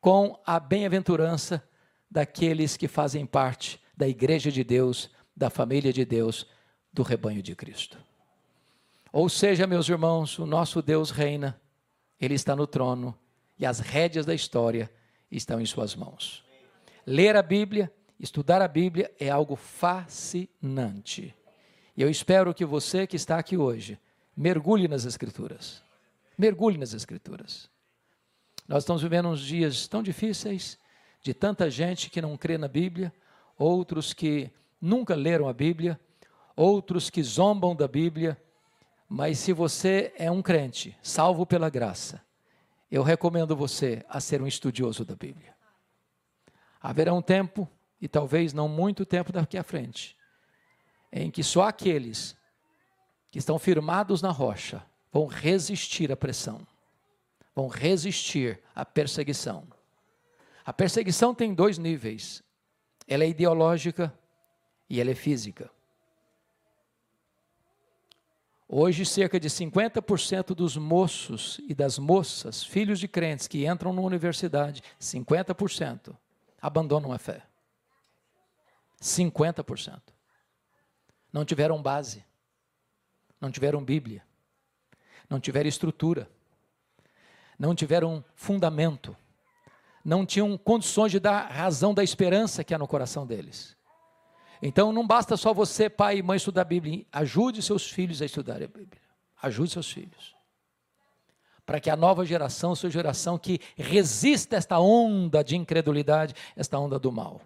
[0.00, 1.62] com a bem-aventurança
[2.10, 6.46] daqueles que fazem parte da igreja de Deus, da família de Deus,
[6.90, 7.98] do rebanho de Cristo.
[9.12, 11.60] Ou seja, meus irmãos, o nosso Deus reina,
[12.18, 13.14] ele está no trono
[13.58, 14.90] e as rédeas da história
[15.30, 16.42] estão em suas mãos.
[17.04, 21.34] Ler a Bíblia, estudar a Bíblia é algo fascinante.
[21.94, 23.98] E eu espero que você que está aqui hoje
[24.36, 25.82] Mergulhe nas Escrituras.
[26.36, 27.70] Mergulhe nas Escrituras.
[28.66, 30.78] Nós estamos vivendo uns dias tão difíceis,
[31.22, 33.12] de tanta gente que não crê na Bíblia,
[33.56, 36.00] outros que nunca leram a Bíblia,
[36.56, 38.40] outros que zombam da Bíblia,
[39.08, 42.20] mas se você é um crente, salvo pela graça,
[42.90, 45.54] eu recomendo você a ser um estudioso da Bíblia.
[46.80, 47.68] Haverá um tempo,
[48.00, 50.16] e talvez não muito tempo daqui à frente,
[51.12, 52.36] em que só aqueles
[53.34, 54.80] que estão firmados na rocha
[55.12, 56.64] vão resistir à pressão,
[57.52, 59.66] vão resistir à perseguição.
[60.64, 62.44] A perseguição tem dois níveis:
[63.08, 64.16] ela é ideológica
[64.88, 65.68] e ela é física.
[68.68, 74.00] Hoje, cerca de 50% dos moços e das moças, filhos de crentes que entram na
[74.00, 76.16] universidade, 50%
[76.62, 77.42] abandonam a fé.
[79.02, 80.00] 50%.
[81.32, 82.22] Não tiveram base
[83.44, 84.22] não tiveram Bíblia,
[85.28, 86.30] não tiveram estrutura,
[87.58, 89.14] não tiveram fundamento,
[90.02, 93.76] não tinham condições de dar razão da esperança que há no coração deles.
[94.62, 97.04] Então não basta só você, pai e mãe, estudar a Bíblia.
[97.12, 99.02] Ajude seus filhos a estudar a Bíblia.
[99.42, 100.34] Ajude seus filhos.
[101.66, 106.98] Para que a nova geração seja geração que resista esta onda de incredulidade, esta onda
[106.98, 107.42] do mal.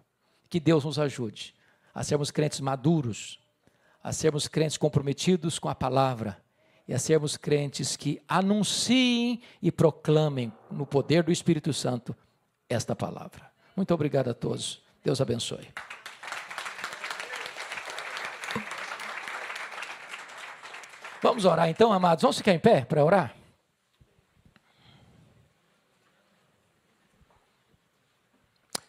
[0.48, 1.54] Que Deus nos ajude
[1.92, 3.40] a sermos crentes maduros,
[4.08, 6.42] a sermos crentes comprometidos com a palavra
[6.88, 12.16] e a sermos crentes que anunciem e proclamem no poder do Espírito Santo
[12.70, 13.52] esta palavra.
[13.76, 14.82] Muito obrigado a todos.
[15.04, 15.68] Deus abençoe.
[21.22, 22.22] Vamos orar então, amados.
[22.22, 23.36] Vamos ficar em pé para orar?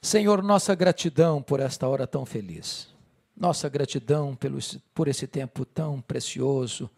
[0.01, 2.97] Senhor, nossa gratidão por esta hora tão feliz.
[3.39, 4.37] Nossa gratidão
[4.93, 6.89] por esse tempo tão precioso,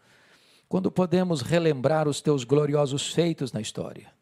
[0.68, 4.12] quando podemos relembrar os teus gloriosos feitos na história.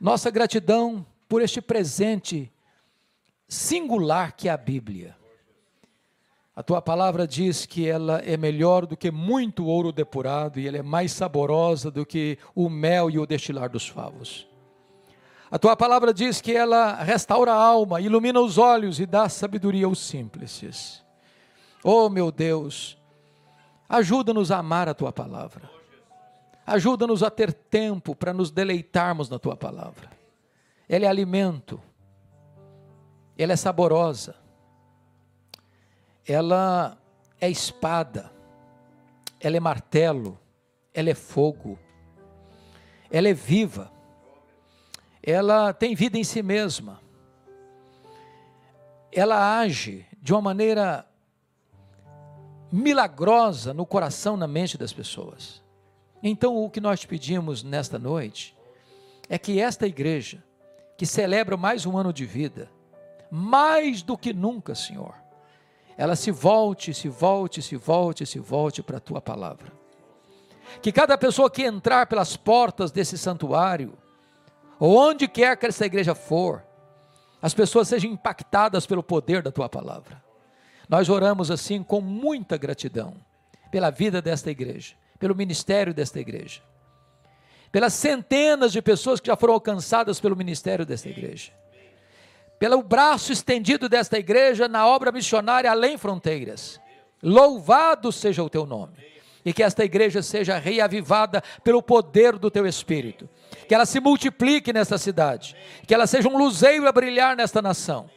[0.00, 2.52] Nossa gratidão por este presente
[3.48, 5.16] singular que é a Bíblia.
[6.54, 10.76] A tua palavra diz que ela é melhor do que muito ouro depurado e ela
[10.76, 14.46] é mais saborosa do que o mel e o destilar dos favos.
[15.50, 19.86] A tua palavra diz que ela restaura a alma, ilumina os olhos e dá sabedoria
[19.86, 21.02] aos simples.
[21.82, 22.98] Oh, meu Deus,
[23.88, 25.70] ajuda-nos a amar a tua palavra.
[26.66, 30.10] Ajuda-nos a ter tempo para nos deleitarmos na tua palavra.
[30.88, 31.80] Ela é alimento,
[33.36, 34.34] ela é saborosa.
[36.26, 36.98] Ela
[37.40, 38.30] é espada,
[39.40, 40.38] ela é martelo,
[40.92, 41.78] ela é fogo,
[43.10, 43.90] ela é viva,
[45.22, 47.00] ela tem vida em si mesma,
[49.10, 51.08] ela age de uma maneira
[52.70, 55.62] milagrosa no coração, na mente das pessoas.
[56.22, 58.56] Então, o que nós te pedimos nesta noite
[59.28, 60.42] é que esta igreja,
[60.96, 62.70] que celebra mais um ano de vida,
[63.30, 65.14] mais do que nunca, Senhor,
[65.96, 69.72] ela se volte, se volte, se volte, se volte para a tua palavra.
[70.80, 73.96] Que cada pessoa que entrar pelas portas desse santuário,
[74.78, 76.64] ou onde quer que essa igreja for,
[77.40, 80.22] as pessoas sejam impactadas pelo poder da tua palavra.
[80.88, 83.14] Nós oramos assim com muita gratidão
[83.70, 86.62] pela vida desta igreja, pelo ministério desta igreja,
[87.70, 91.52] pelas centenas de pessoas que já foram alcançadas pelo ministério desta igreja
[92.58, 96.80] pelo braço estendido desta igreja na obra missionária além fronteiras.
[97.22, 98.94] Louvado seja o teu nome.
[99.44, 103.28] E que esta igreja seja reavivada pelo poder do teu Espírito.
[103.66, 105.56] Que ela se multiplique nesta cidade.
[105.86, 108.10] Que ela seja um luzeiro a brilhar nesta nação.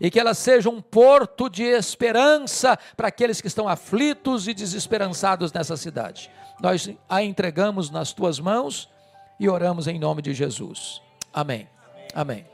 [0.00, 5.52] E que ela seja um porto de esperança para aqueles que estão aflitos e desesperançados
[5.52, 6.30] nessa cidade.
[6.60, 8.88] Nós a entregamos nas tuas mãos
[9.38, 11.00] e oramos em nome de Jesus.
[11.32, 11.68] Amém.
[12.14, 12.53] Amém.